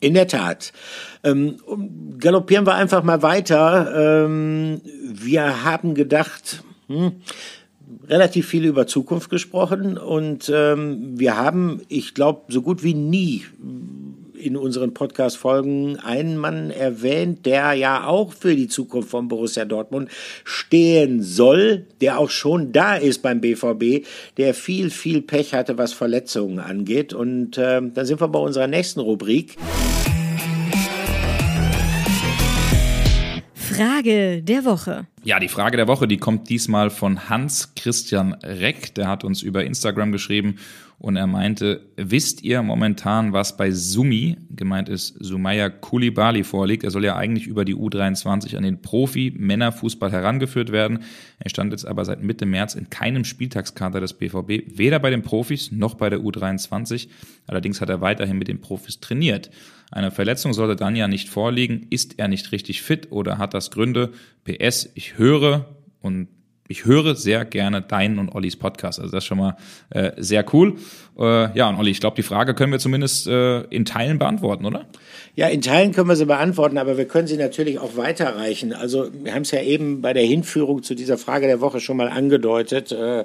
[0.00, 0.72] In der Tat.
[1.22, 1.56] Ähm,
[2.18, 4.26] galoppieren wir einfach mal weiter.
[4.26, 7.12] Ähm, wir haben gedacht, hm,
[8.06, 13.44] relativ viel über Zukunft gesprochen und ähm, wir haben, ich glaube, so gut wie nie
[14.44, 20.10] in unseren Podcast-Folgen einen Mann erwähnt, der ja auch für die Zukunft von Borussia Dortmund
[20.44, 25.92] stehen soll, der auch schon da ist beim BVB, der viel, viel Pech hatte, was
[25.92, 27.14] Verletzungen angeht.
[27.14, 29.56] Und äh, dann sind wir bei unserer nächsten Rubrik.
[33.54, 35.06] Frage der Woche.
[35.24, 38.94] Ja, die Frage der Woche, die kommt diesmal von Hans Christian Reck.
[38.94, 40.58] Der hat uns über Instagram geschrieben
[41.04, 46.82] und er meinte, wisst ihr momentan, was bei Sumi, gemeint ist Sumaya Kulibali vorliegt?
[46.82, 51.00] Er soll ja eigentlich über die U23 an den Profi-Männerfußball herangeführt werden.
[51.38, 55.20] Er stand jetzt aber seit Mitte März in keinem Spieltagskader des BVB, weder bei den
[55.20, 57.08] Profis noch bei der U23.
[57.46, 59.50] Allerdings hat er weiterhin mit den Profis trainiert.
[59.90, 61.86] Eine Verletzung sollte dann ja nicht vorliegen.
[61.90, 64.12] Ist er nicht richtig fit oder hat das Gründe?
[64.44, 65.66] PS, ich höre
[66.00, 66.28] und
[66.68, 68.98] ich höre sehr gerne deinen und Ollis Podcast.
[68.98, 69.56] Also das ist schon mal
[69.90, 70.76] äh, sehr cool.
[71.18, 74.64] Äh, ja, und Olli, ich glaube, die Frage können wir zumindest äh, in Teilen beantworten,
[74.66, 74.86] oder?
[75.36, 78.72] Ja, in Teilen können wir sie beantworten, aber wir können sie natürlich auch weiterreichen.
[78.72, 81.96] Also wir haben es ja eben bei der Hinführung zu dieser Frage der Woche schon
[81.96, 82.92] mal angedeutet.
[82.92, 83.24] Äh,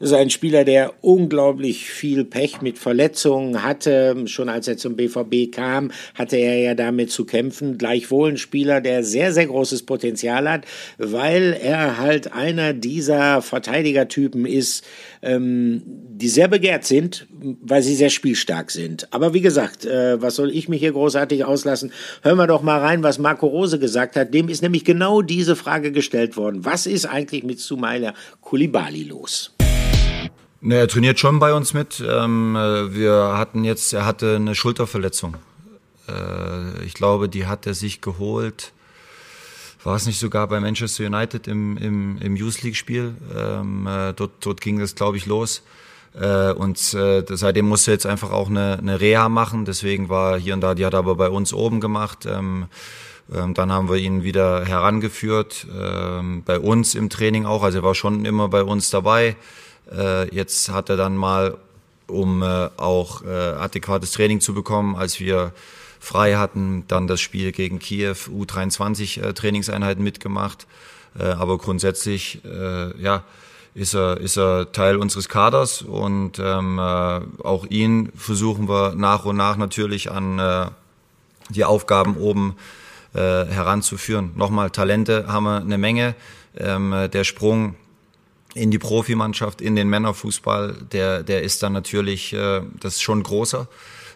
[0.00, 4.16] ist ein Spieler, der unglaublich viel Pech mit Verletzungen hatte.
[4.26, 7.78] Schon als er zum BVB kam, hatte er ja damit zu kämpfen.
[7.78, 10.64] Gleichwohl ein Spieler, der sehr, sehr großes Potenzial hat,
[10.96, 14.84] weil er halt einer dieser Verteidigertypen ist,
[15.22, 19.12] ähm, die sehr begehrt sind, weil sie sehr spielstark sind.
[19.12, 21.92] Aber wie gesagt, äh, was soll ich mich hier großartig auslassen?
[22.22, 24.34] Hören wir doch mal rein, was Marco Rose gesagt hat.
[24.34, 26.64] Dem ist nämlich genau diese Frage gestellt worden.
[26.64, 29.54] Was ist eigentlich mit Sumaila Kulibali los?
[30.60, 32.02] Ne, er trainiert schon bei uns mit.
[32.06, 35.36] Ähm, äh, wir hatten jetzt, er hatte eine Schulterverletzung.
[36.08, 38.72] Äh, ich glaube, die hat er sich geholt
[39.84, 43.14] war es nicht sogar bei Manchester United im, im, im Youth League-Spiel.
[43.36, 45.62] Ähm, äh, dort, dort ging das, glaube ich, los.
[46.14, 49.64] Äh, und äh, seitdem musste jetzt einfach auch eine, eine Reha machen.
[49.64, 52.26] Deswegen war hier und da, die hat er aber bei uns oben gemacht.
[52.26, 52.66] Ähm,
[53.32, 57.62] ähm, dann haben wir ihn wieder herangeführt, ähm, bei uns im Training auch.
[57.62, 59.36] Also er war schon immer bei uns dabei.
[59.92, 61.56] Äh, jetzt hat er dann mal,
[62.06, 65.52] um auch adäquates Training zu bekommen, als wir
[66.00, 70.66] frei hatten, dann das Spiel gegen Kiew, U23 äh, Trainingseinheiten mitgemacht.
[71.18, 72.40] Aber grundsätzlich,
[72.98, 73.24] ja,
[73.78, 79.24] ist er, ist er Teil unseres Kaders und ähm, äh, auch ihn versuchen wir nach
[79.24, 80.66] und nach natürlich an äh,
[81.50, 82.56] die Aufgaben oben
[83.14, 84.32] äh, heranzuführen.
[84.34, 86.14] Nochmal, Talente haben wir eine Menge.
[86.56, 87.76] Ähm, der Sprung
[88.54, 93.22] in die Profimannschaft, in den Männerfußball, der, der ist dann natürlich, äh, das ist schon
[93.22, 93.68] großer.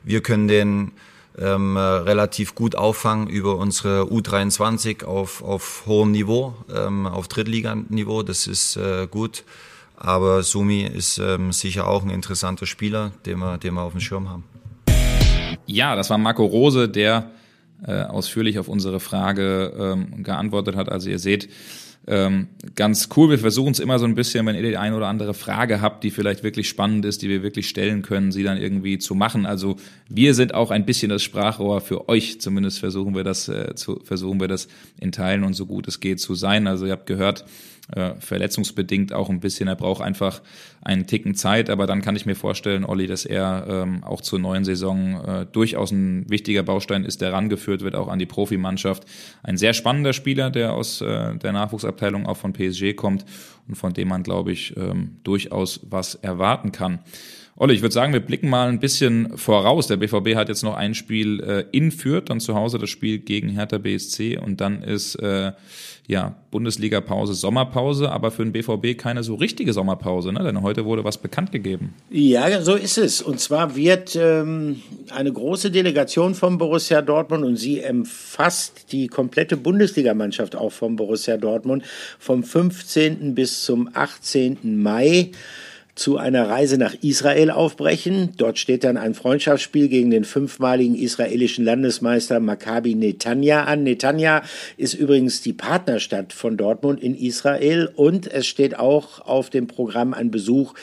[0.03, 0.91] Wir können den
[1.39, 8.23] ähm, äh, relativ gut auffangen über unsere U23 auf, auf hohem Niveau, ähm, auf Drittliganiveau.
[8.23, 9.45] Das ist äh, gut.
[9.97, 14.01] Aber Sumi ist ähm, sicher auch ein interessanter Spieler, den wir, den wir auf dem
[14.01, 14.45] Schirm haben.
[15.67, 17.31] Ja, das war Marco Rose, der
[17.87, 20.89] äh, ausführlich auf unsere Frage ähm, geantwortet hat.
[20.89, 21.49] Also ihr seht,
[22.07, 23.31] ähm, ganz cool.
[23.31, 26.03] Wir versuchen es immer so ein bisschen, wenn ihr die eine oder andere Frage habt,
[26.03, 29.47] die vielleicht wirklich spannend ist, die wir wirklich stellen können, sie dann irgendwie zu machen.
[29.47, 29.77] Also
[30.09, 32.41] wir sind auch ein bisschen das Sprachrohr für euch.
[32.41, 34.67] Zumindest versuchen wir das äh, zu, versuchen wir das
[35.01, 36.67] in Teilen und so gut es geht zu sein.
[36.67, 37.45] Also ihr habt gehört,
[37.95, 39.69] äh, verletzungsbedingt auch ein bisschen.
[39.69, 40.41] Er braucht einfach
[40.83, 44.39] einen Ticken Zeit, aber dann kann ich mir vorstellen, Olli, dass er ähm, auch zur
[44.39, 49.05] neuen Saison äh, durchaus ein wichtiger Baustein ist, der rangeführt wird, auch an die Profimannschaft.
[49.43, 53.25] Ein sehr spannender Spieler, der aus äh, der Nachwuchsabteilung auch von PSG kommt
[53.69, 57.01] und von dem man, glaube ich, ähm, durchaus was erwarten kann.
[57.55, 59.87] Olli, ich würde sagen, wir blicken mal ein bisschen voraus.
[59.87, 63.19] Der BVB hat jetzt noch ein Spiel äh, in Fürth, dann zu Hause das Spiel
[63.19, 65.53] gegen Hertha BSC und dann ist äh,
[66.07, 70.43] ja Bundesliga-Pause, Sommerpause, aber für den BVB keine so richtige Sommerpause, ne?
[70.43, 71.93] denn heute wurde was bekannt gegeben.
[72.11, 73.21] Ja, so ist es.
[73.21, 74.81] Und zwar wird ähm,
[75.11, 81.37] eine große Delegation vom Borussia Dortmund und sie umfasst die komplette Bundesligamannschaft auch vom Borussia
[81.37, 81.85] Dortmund
[82.19, 83.35] vom 15.
[83.35, 84.83] bis zum 18.
[84.83, 85.33] Mai
[85.95, 88.31] zu einer Reise nach Israel aufbrechen.
[88.39, 93.83] Dort steht dann ein Freundschaftsspiel gegen den fünfmaligen israelischen Landesmeister Maccabi Netanya an.
[93.83, 94.43] Netanya
[94.79, 100.15] ist übrigens die Partnerstadt von Dortmund in Israel und es steht auch auf dem Programm
[100.15, 100.75] ein Besuch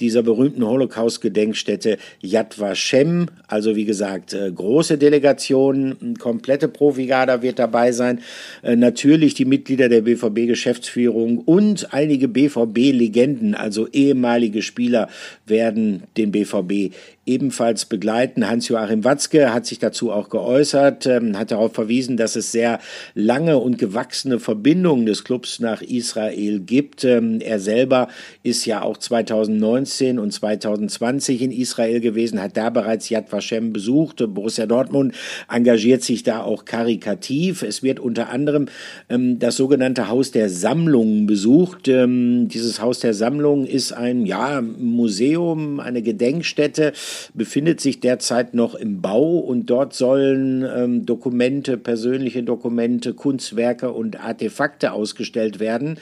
[0.00, 3.26] dieser berühmten Holocaust-Gedenkstätte Yad Vashem.
[3.46, 8.20] Also wie gesagt, äh, große Delegation, komplette Profigarder wird dabei sein.
[8.62, 15.08] Äh, natürlich die Mitglieder der BVB-Geschäftsführung und einige BVB-Legenden, also ehemalige Spieler,
[15.46, 16.92] werden den BVB
[17.26, 18.48] ebenfalls begleiten.
[18.48, 22.78] Hans-Joachim Watzke hat sich dazu auch geäußert, ähm, hat darauf verwiesen, dass es sehr
[23.14, 27.04] lange und gewachsene Verbindungen des Clubs nach Israel gibt.
[27.04, 28.08] Ähm, er selber
[28.42, 33.72] ist ja auch 2019 2019 und 2020 in Israel gewesen, hat da bereits Yad Vashem
[33.72, 34.22] besucht.
[34.28, 35.14] Borussia Dortmund
[35.52, 37.62] engagiert sich da auch karikativ.
[37.62, 38.66] Es wird unter anderem
[39.08, 41.86] ähm, das sogenannte Haus der Sammlungen besucht.
[41.86, 46.92] Dieses Haus der Sammlungen ist ein ja, Museum, eine Gedenkstätte,
[47.34, 54.20] befindet sich derzeit noch im Bau und dort sollen ähm, Dokumente, persönliche Dokumente, Kunstwerke und
[54.20, 55.98] Artefakte ausgestellt werden,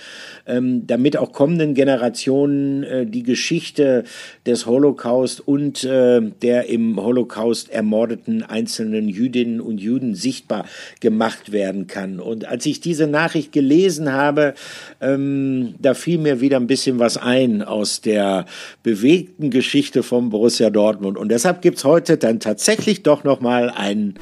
[0.46, 4.04] ähm, damit auch kommenden Generationen äh, die Geschichte
[4.46, 10.66] des Holocaust und äh, der im Holocaust ermordeten einzelnen Jüdinnen und Juden sichtbar
[11.00, 12.20] gemacht werden kann.
[12.20, 14.54] Und als ich diese Nachricht gelesen habe,
[15.00, 18.46] ähm, da fiel mir wieder ein bisschen was ein aus der
[18.82, 21.03] bewegten Geschichte von Borussia Dortmund.
[21.05, 24.14] Und deshalb gibt es heute dann tatsächlich doch nochmal einen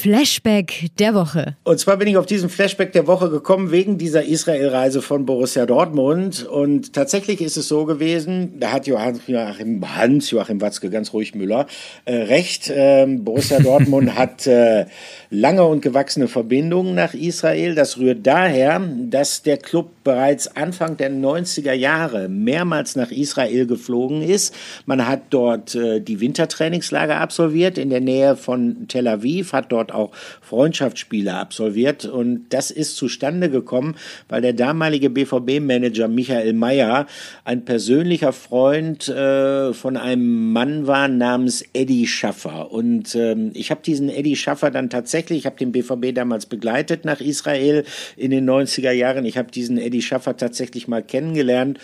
[0.00, 1.56] Flashback der Woche.
[1.64, 5.66] Und zwar bin ich auf diesen Flashback der Woche gekommen wegen dieser Israel-Reise von Borussia
[5.66, 6.46] Dortmund.
[6.46, 11.66] Und tatsächlich ist es so gewesen, da hat Joachim, Hans Joachim Watzke, ganz ruhig Müller,
[12.04, 12.70] äh, recht.
[12.72, 14.86] Ähm, Borussia Dortmund hat äh,
[15.30, 17.74] lange und gewachsene Verbindungen nach Israel.
[17.74, 18.80] Das rührt daher,
[19.10, 24.54] dass der Club bereits Anfang der 90er Jahre mehrmals nach Israel geflogen ist.
[24.86, 29.92] Man hat dort äh, die Wintertrainingslager absolviert in der Nähe von Tel Aviv, hat dort
[29.98, 32.04] auch Freundschaftsspiele absolviert.
[32.04, 33.96] Und das ist zustande gekommen,
[34.28, 37.06] weil der damalige BVB-Manager Michael Mayer
[37.44, 42.70] ein persönlicher Freund äh, von einem Mann war namens Eddie Schaffer.
[42.72, 47.04] Und ähm, ich habe diesen Eddie Schaffer dann tatsächlich, ich habe den BVB damals begleitet
[47.04, 47.84] nach Israel
[48.16, 51.78] in den 90er Jahren, ich habe diesen Eddie Schaffer tatsächlich mal kennengelernt.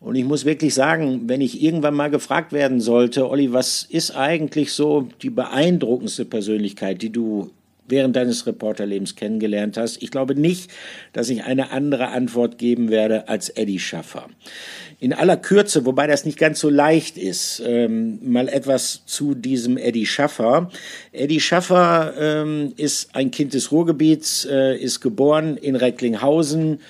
[0.00, 4.12] Und ich muss wirklich sagen, wenn ich irgendwann mal gefragt werden sollte, Olli, was ist
[4.12, 7.50] eigentlich so die beeindruckendste Persönlichkeit, die du
[7.88, 10.00] während deines Reporterlebens kennengelernt hast?
[10.00, 10.70] Ich glaube nicht,
[11.12, 14.28] dass ich eine andere Antwort geben werde als Eddie Schaffer.
[15.00, 19.78] In aller Kürze, wobei das nicht ganz so leicht ist, ähm, mal etwas zu diesem
[19.78, 20.70] Eddie Schaffer.
[21.12, 26.80] Eddie Schaffer ähm, ist ein Kind des Ruhrgebiets, äh, ist geboren in Recklinghausen,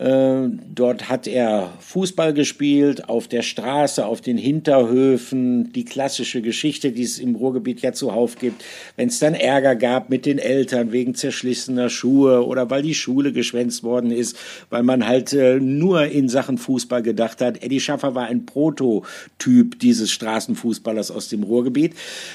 [0.00, 7.02] dort hat er Fußball gespielt, auf der Straße, auf den Hinterhöfen, die klassische Geschichte, die
[7.02, 8.64] es im Ruhrgebiet ja zuhauf gibt.
[8.96, 13.32] Wenn es dann Ärger gab mit den Eltern wegen zerschlissener Schuhe oder weil die Schule
[13.32, 14.36] geschwänzt worden ist,
[14.70, 17.64] weil man halt äh, nur in Sachen Fußball gedacht hat.
[17.64, 21.94] Eddie Schaffer war ein Prototyp dieses Straßenfußballers aus dem Ruhrgebiet.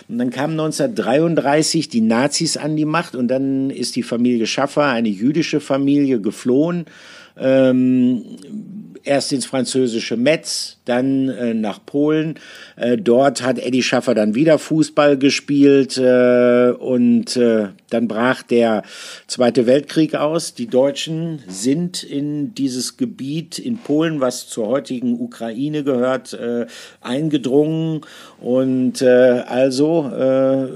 [0.09, 4.87] Und dann kamen 1933 die Nazis an die Macht und dann ist die Familie Schaffer,
[4.87, 6.85] eine jüdische Familie, geflohen
[7.37, 8.23] ähm,
[9.03, 12.35] erst ins französische Metz, dann äh, nach Polen.
[12.75, 18.83] Äh, dort hat Eddie Schaffer dann wieder Fußball gespielt äh, und äh, dann brach der
[19.27, 20.53] Zweite Weltkrieg aus.
[20.53, 26.65] Die Deutschen sind in dieses Gebiet in Polen, was zur heutigen Ukraine gehört, äh,
[27.01, 28.01] eingedrungen
[28.41, 30.67] und äh, also äh,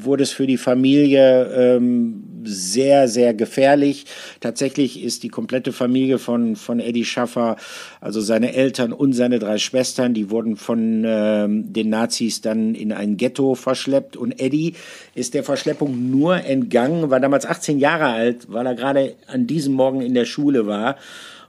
[0.00, 4.06] wurde es für die Familie ähm, sehr, sehr gefährlich.
[4.40, 7.56] Tatsächlich ist die komplette Familie von, von Eddie Schaffer,
[8.00, 12.92] also seine Eltern und seine drei Schwestern, die wurden von ähm, den Nazis dann in
[12.92, 14.16] ein Ghetto verschleppt.
[14.16, 14.74] Und Eddie
[15.14, 19.74] ist der Verschleppung nur entgangen, war damals 18 Jahre alt, weil er gerade an diesem
[19.74, 20.96] Morgen in der Schule war.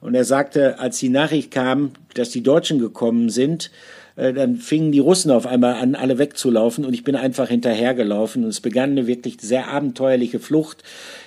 [0.01, 3.71] Und er sagte, als die Nachricht kam, dass die Deutschen gekommen sind,
[4.19, 8.43] äh, dann fingen die Russen auf einmal an, alle wegzulaufen und ich bin einfach hinterhergelaufen
[8.43, 10.83] und es begann eine wirklich sehr abenteuerliche Flucht.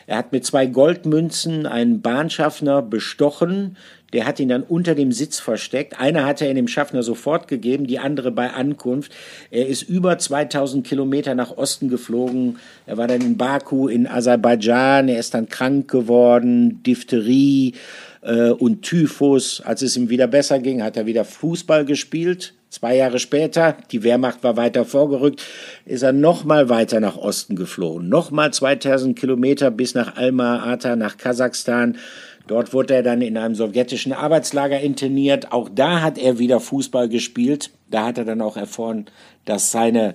[0.07, 3.77] Er hat mit zwei Goldmünzen einen Bahnschaffner bestochen,
[4.13, 5.99] der hat ihn dann unter dem Sitz versteckt.
[5.99, 9.11] Eine hat er dem Schaffner sofort gegeben, die andere bei Ankunft.
[9.51, 12.59] Er ist über 2000 Kilometer nach Osten geflogen.
[12.85, 15.09] Er war dann in Baku, in Aserbaidschan.
[15.09, 17.73] Er ist dann krank geworden, Diphtherie
[18.21, 19.63] äh, und Typhus.
[19.63, 24.03] Als es ihm wieder besser ging, hat er wieder Fußball gespielt Zwei Jahre später, die
[24.03, 25.43] Wehrmacht war weiter vorgerückt,
[25.85, 28.09] ist er nochmal weiter nach Osten geflohen.
[28.09, 31.99] Nochmal 2000 Kilometer bis nach Alma-Ata, nach Kasachstan.
[32.47, 35.53] Dort wurde er dann in einem sowjetischen Arbeitslager interniert.
[35.53, 37.69] Auch da hat er wieder Fußball gespielt.
[37.91, 39.05] Da hat er dann auch erfahren,
[39.45, 40.15] dass seine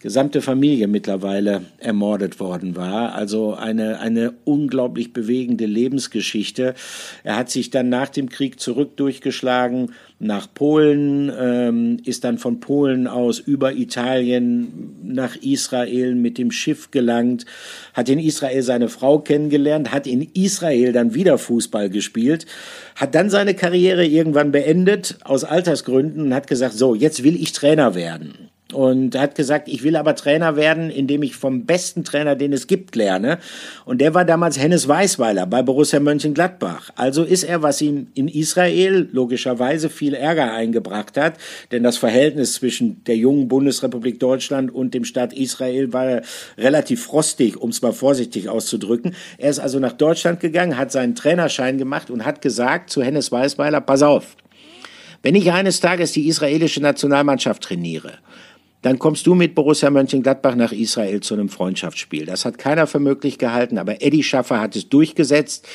[0.00, 3.14] gesamte Familie mittlerweile ermordet worden war.
[3.14, 6.74] Also eine, eine unglaublich bewegende Lebensgeschichte.
[7.24, 12.60] Er hat sich dann nach dem Krieg zurück durchgeschlagen nach Polen, ähm, ist dann von
[12.60, 17.44] Polen aus über Italien nach Israel mit dem Schiff gelangt,
[17.92, 22.46] hat in Israel seine Frau kennengelernt, hat in Israel dann wieder Fußball gespielt,
[22.94, 27.52] hat dann seine Karriere irgendwann beendet aus Altersgründen und hat gesagt, so, jetzt will ich
[27.52, 28.45] Trainer werden.
[28.72, 32.66] Und hat gesagt, ich will aber Trainer werden, indem ich vom besten Trainer, den es
[32.66, 33.38] gibt, lerne.
[33.84, 36.90] Und der war damals Hennes Weißweiler bei Borussia Mönchengladbach.
[36.96, 41.34] Also ist er, was ihm in Israel logischerweise viel Ärger eingebracht hat,
[41.70, 46.22] denn das Verhältnis zwischen der jungen Bundesrepublik Deutschland und dem Staat Israel war
[46.58, 49.14] relativ frostig, um es mal vorsichtig auszudrücken.
[49.38, 53.30] Er ist also nach Deutschland gegangen, hat seinen Trainerschein gemacht und hat gesagt zu Hennes
[53.30, 54.36] Weißweiler, pass auf,
[55.22, 58.18] wenn ich eines Tages die israelische Nationalmannschaft trainiere,
[58.86, 62.24] dann kommst du mit Borussia Mönchengladbach nach Israel zu einem Freundschaftsspiel.
[62.24, 65.66] Das hat keiner für möglich gehalten, aber Eddie Schaffer hat es durchgesetzt.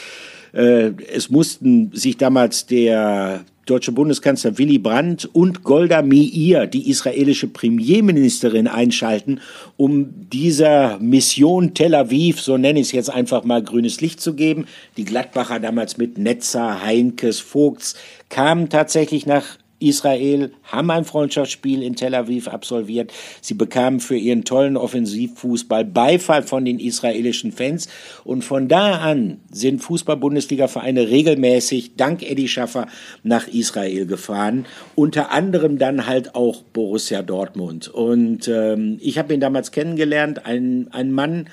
[0.54, 7.48] Äh, es mussten sich damals der deutsche Bundeskanzler Willy Brandt und Golda Meir, die israelische
[7.48, 9.42] Premierministerin, einschalten,
[9.76, 14.36] um dieser Mission Tel Aviv, so nenne ich es jetzt einfach mal, grünes Licht zu
[14.36, 14.68] geben.
[14.96, 17.96] Die Gladbacher damals mit Netzer, Heinkes, Vogts
[18.30, 23.12] kamen tatsächlich nach Israel haben ein Freundschaftsspiel in Tel Aviv absolviert.
[23.42, 27.88] Sie bekamen für ihren tollen Offensivfußball Beifall von den israelischen Fans.
[28.24, 32.88] Und von da an sind Fußball-Bundesliga-Vereine regelmäßig dank Eddie Schaffer
[33.24, 34.66] nach Israel gefahren.
[34.96, 37.88] Unter anderem dann halt auch Borussia Dortmund.
[37.88, 40.46] Und ähm, ich habe ihn damals kennengelernt.
[40.46, 41.50] Ein, ein Mann,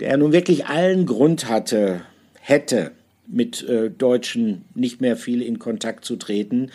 [0.00, 2.02] der nun wirklich allen Grund hatte,
[2.40, 2.92] hätte,
[3.32, 6.70] mit äh, Deutschen nicht mehr viel in Kontakt zu treten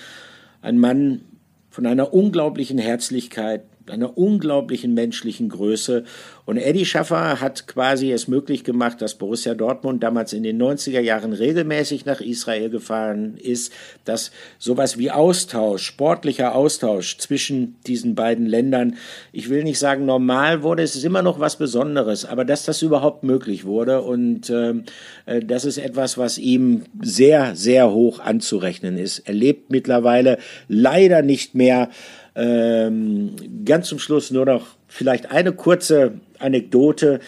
[0.66, 1.22] ein Mann
[1.70, 6.04] von einer unglaublichen Herzlichkeit, einer unglaublichen menschlichen Größe.
[6.46, 11.00] Und Eddie Schaffer hat quasi es möglich gemacht, dass Borussia Dortmund damals in den 90er
[11.00, 13.74] Jahren regelmäßig nach Israel gefahren ist,
[14.04, 18.98] dass sowas wie Austausch, sportlicher Austausch zwischen diesen beiden Ländern,
[19.32, 22.82] ich will nicht sagen normal wurde, es ist immer noch was Besonderes, aber dass das
[22.82, 24.76] überhaupt möglich wurde und äh,
[25.46, 29.20] das ist etwas, was ihm sehr, sehr hoch anzurechnen ist.
[29.20, 31.90] Er lebt mittlerweile leider nicht mehr
[32.36, 37.20] ähm, ganz zum Schluss nur noch vielleicht eine kurze Anekdote.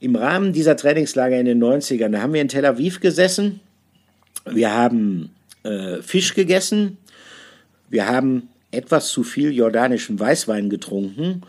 [0.00, 3.60] Im Rahmen dieser Trainingslager in den 90ern, da haben wir in Tel Aviv gesessen.
[4.44, 5.30] Wir haben
[5.64, 6.98] äh, Fisch gegessen.
[7.88, 11.42] Wir haben etwas zu viel jordanischen Weißwein getrunken.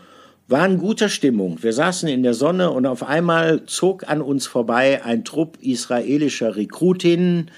[0.48, 1.62] War in guter Stimmung.
[1.62, 6.56] Wir saßen in der Sonne und auf einmal zog an uns vorbei ein Trupp israelischer
[6.56, 7.50] Rekrutinnen,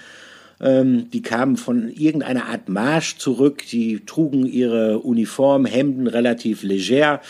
[0.63, 3.63] ähm, die kamen von irgendeiner Art Marsch zurück.
[3.69, 7.21] Die trugen ihre Uniform, Hemden relativ leger,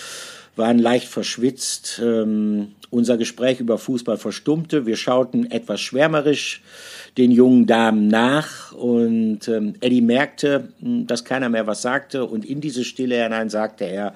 [0.55, 1.99] waren leicht verschwitzt.
[2.03, 4.85] Ähm, unser Gespräch über Fußball verstummte.
[4.85, 6.61] Wir schauten etwas schwärmerisch
[7.17, 12.45] den jungen Damen nach und ähm, Eddie merkte, hm, dass keiner mehr was sagte und
[12.45, 14.13] in diese Stille hinein sagte er,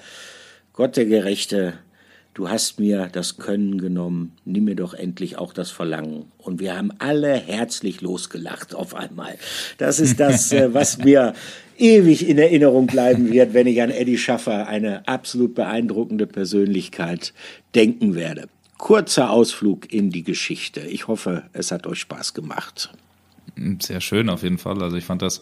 [0.74, 1.74] Gott der Gerechte,
[2.38, 6.26] du hast mir das Können genommen, nimm mir doch endlich auch das Verlangen.
[6.38, 9.40] Und wir haben alle herzlich losgelacht auf einmal.
[9.80, 11.34] Das ist das, äh, was mir
[11.80, 17.34] ewig in Erinnerung bleiben wird, wenn ich an Eddie Schaffer, eine absolut beeindruckende Persönlichkeit,
[17.74, 18.50] denken werde.
[18.78, 20.82] Kurzer Ausflug in die Geschichte.
[20.82, 22.92] Ich hoffe, es hat euch Spaß gemacht.
[23.82, 24.84] Sehr schön auf jeden Fall.
[24.84, 25.42] Also ich fand das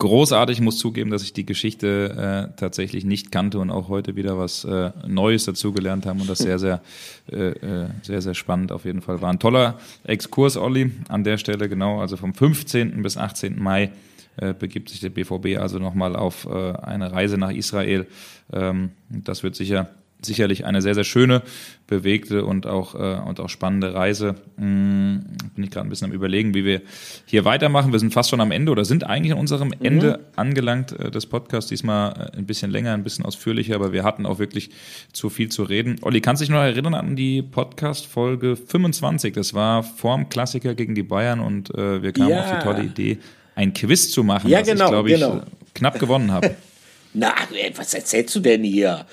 [0.00, 0.58] großartig.
[0.58, 4.36] Ich muss zugeben, dass ich die Geschichte äh, tatsächlich nicht kannte und auch heute wieder
[4.36, 6.82] was äh, Neues dazugelernt haben und das sehr, sehr,
[7.30, 9.30] äh, äh, sehr, sehr spannend auf jeden Fall war.
[9.30, 12.00] Ein toller Exkurs, Olli, an der Stelle genau.
[12.00, 13.02] Also vom 15.
[13.02, 13.62] bis 18.
[13.62, 13.92] Mai
[14.36, 18.06] äh, begibt sich der BVB also nochmal auf äh, eine Reise nach Israel.
[18.52, 19.90] Ähm, das wird sicher
[20.24, 21.42] sicherlich eine sehr, sehr schöne,
[21.86, 24.36] bewegte und auch, äh, und auch spannende Reise.
[24.56, 26.82] Hm, bin ich gerade ein bisschen am überlegen, wie wir
[27.26, 27.92] hier weitermachen.
[27.92, 29.84] Wir sind fast schon am Ende oder sind eigentlich an unserem mhm.
[29.84, 31.68] Ende angelangt äh, des Podcasts.
[31.68, 34.70] Diesmal äh, ein bisschen länger, ein bisschen ausführlicher, aber wir hatten auch wirklich
[35.12, 35.96] zu viel zu reden.
[36.02, 39.34] Olli, kannst du dich noch erinnern an die Podcast-Folge 25?
[39.34, 42.44] Das war vorm Klassiker gegen die Bayern und äh, wir kamen ja.
[42.44, 43.18] auf die tolle Idee,
[43.54, 45.42] ein Quiz zu machen, ja, genau, ich, glaube ich, genau.
[45.74, 46.54] knapp gewonnen habe.
[47.12, 47.34] Na,
[47.76, 49.04] was erzählst du denn hier?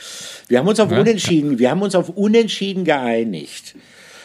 [0.48, 1.00] Wir haben uns auf ja.
[1.00, 3.76] Unentschieden, wir haben uns auf Unentschieden geeinigt.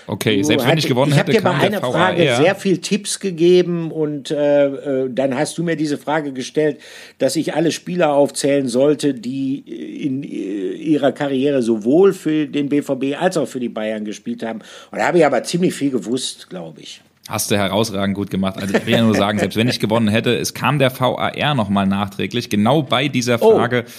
[0.07, 2.79] Okay, selbst wenn ich gewonnen ich hätte, Ich habe dir bei einer Frage sehr viel
[2.79, 6.81] Tipps gegeben und äh, äh, dann hast du mir diese Frage gestellt,
[7.18, 9.61] dass ich alle Spieler aufzählen sollte, die
[10.05, 14.61] in äh, ihrer Karriere sowohl für den BVB als auch für die Bayern gespielt haben.
[14.91, 17.01] Und da habe ich aber ziemlich viel gewusst, glaube ich.
[17.29, 18.57] Hast du herausragend gut gemacht.
[18.61, 21.55] Also ich will ja nur sagen, selbst wenn ich gewonnen hätte, es kam der VAR
[21.55, 23.57] nochmal nachträglich, genau bei dieser oh.
[23.57, 23.91] Frage, oh.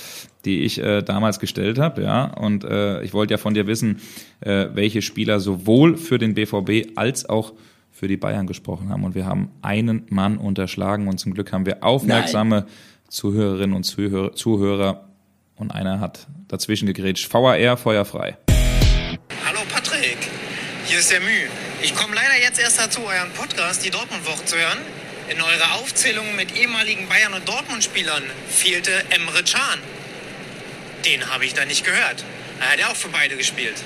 [0.43, 2.25] die ich äh, damals gestellt habe, ja.
[2.25, 4.01] Und äh, ich wollte ja von dir wissen,
[4.41, 7.53] äh, welche Spieler sowohl für den BVB als auch
[7.91, 9.05] für die Bayern gesprochen haben.
[9.05, 12.65] Und wir haben einen Mann unterschlagen und zum Glück haben wir aufmerksame Nein.
[13.07, 15.07] Zuhörerinnen und Zuhörer, Zuhörer
[15.55, 17.33] und einer hat dazwischen gegrätscht.
[17.33, 18.37] VAR, feuerfrei.
[19.45, 20.17] Hallo Patrick,
[20.85, 21.62] hier ist der Mühe.
[21.83, 24.77] Ich komme leider jetzt erst dazu, euren Podcast, die Dortmund-Woche, zu hören.
[25.27, 29.79] In eurer Aufzählung mit ehemaligen Bayern- und Dortmund-Spielern fehlte Emre Can.
[31.03, 32.23] den habe ich da nicht gehört.
[32.61, 33.83] Er hat ja auch für beide gespielt.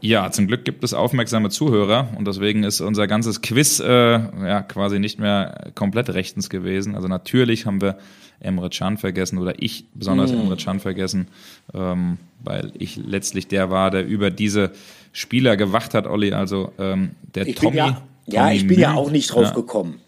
[0.00, 4.62] Ja, zum Glück gibt es aufmerksame Zuhörer und deswegen ist unser ganzes Quiz äh, ja
[4.62, 6.94] quasi nicht mehr komplett rechtens gewesen.
[6.94, 7.98] Also natürlich haben wir
[8.40, 10.40] Emre Can vergessen oder ich besonders mm.
[10.40, 11.28] Emre Can vergessen,
[11.74, 14.72] ähm, weil ich letztlich der war, der über diese
[15.12, 16.32] Spieler gewacht hat, Olli.
[16.32, 17.76] Also ähm, der ich Tommy.
[17.76, 20.00] Ja, Tommy ja, ich bin Mühl, ja auch nicht drauf ja, gekommen.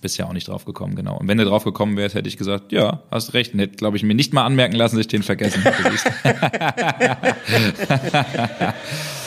[0.00, 1.18] Bist ja auch nicht drauf gekommen, genau.
[1.18, 3.54] Und wenn du drauf gekommen wärst, hätte ich gesagt, ja, hast recht.
[3.54, 5.90] Und hätte, glaube ich, mir nicht mal anmerken lassen, dass ich den vergessen hätte.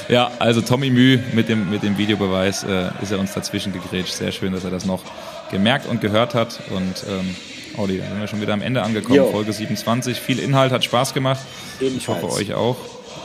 [0.09, 4.13] ja, also Tommy Müh mit dem, mit dem Videobeweis äh, ist er uns dazwischen gegrätscht.
[4.13, 5.03] Sehr schön, dass er das noch
[5.49, 6.61] gemerkt und gehört hat.
[6.69, 7.35] Und ähm,
[7.77, 9.15] Olli, da sind wir schon wieder am Ende angekommen.
[9.15, 9.31] Jo.
[9.31, 10.19] Folge 27.
[10.19, 11.41] Viel Inhalt, hat Spaß gemacht.
[11.79, 11.97] Ebenfalls.
[11.97, 12.77] Ich hoffe, euch auch.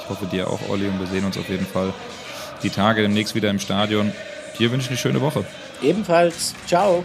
[0.03, 0.86] Ich hoffe, dir auch, Olli.
[0.86, 1.92] Und wir sehen uns auf jeden Fall
[2.62, 4.12] die Tage demnächst wieder im Stadion.
[4.59, 5.44] Dir wünsche ich eine schöne Woche.
[5.82, 6.55] Ebenfalls.
[6.66, 7.05] Ciao.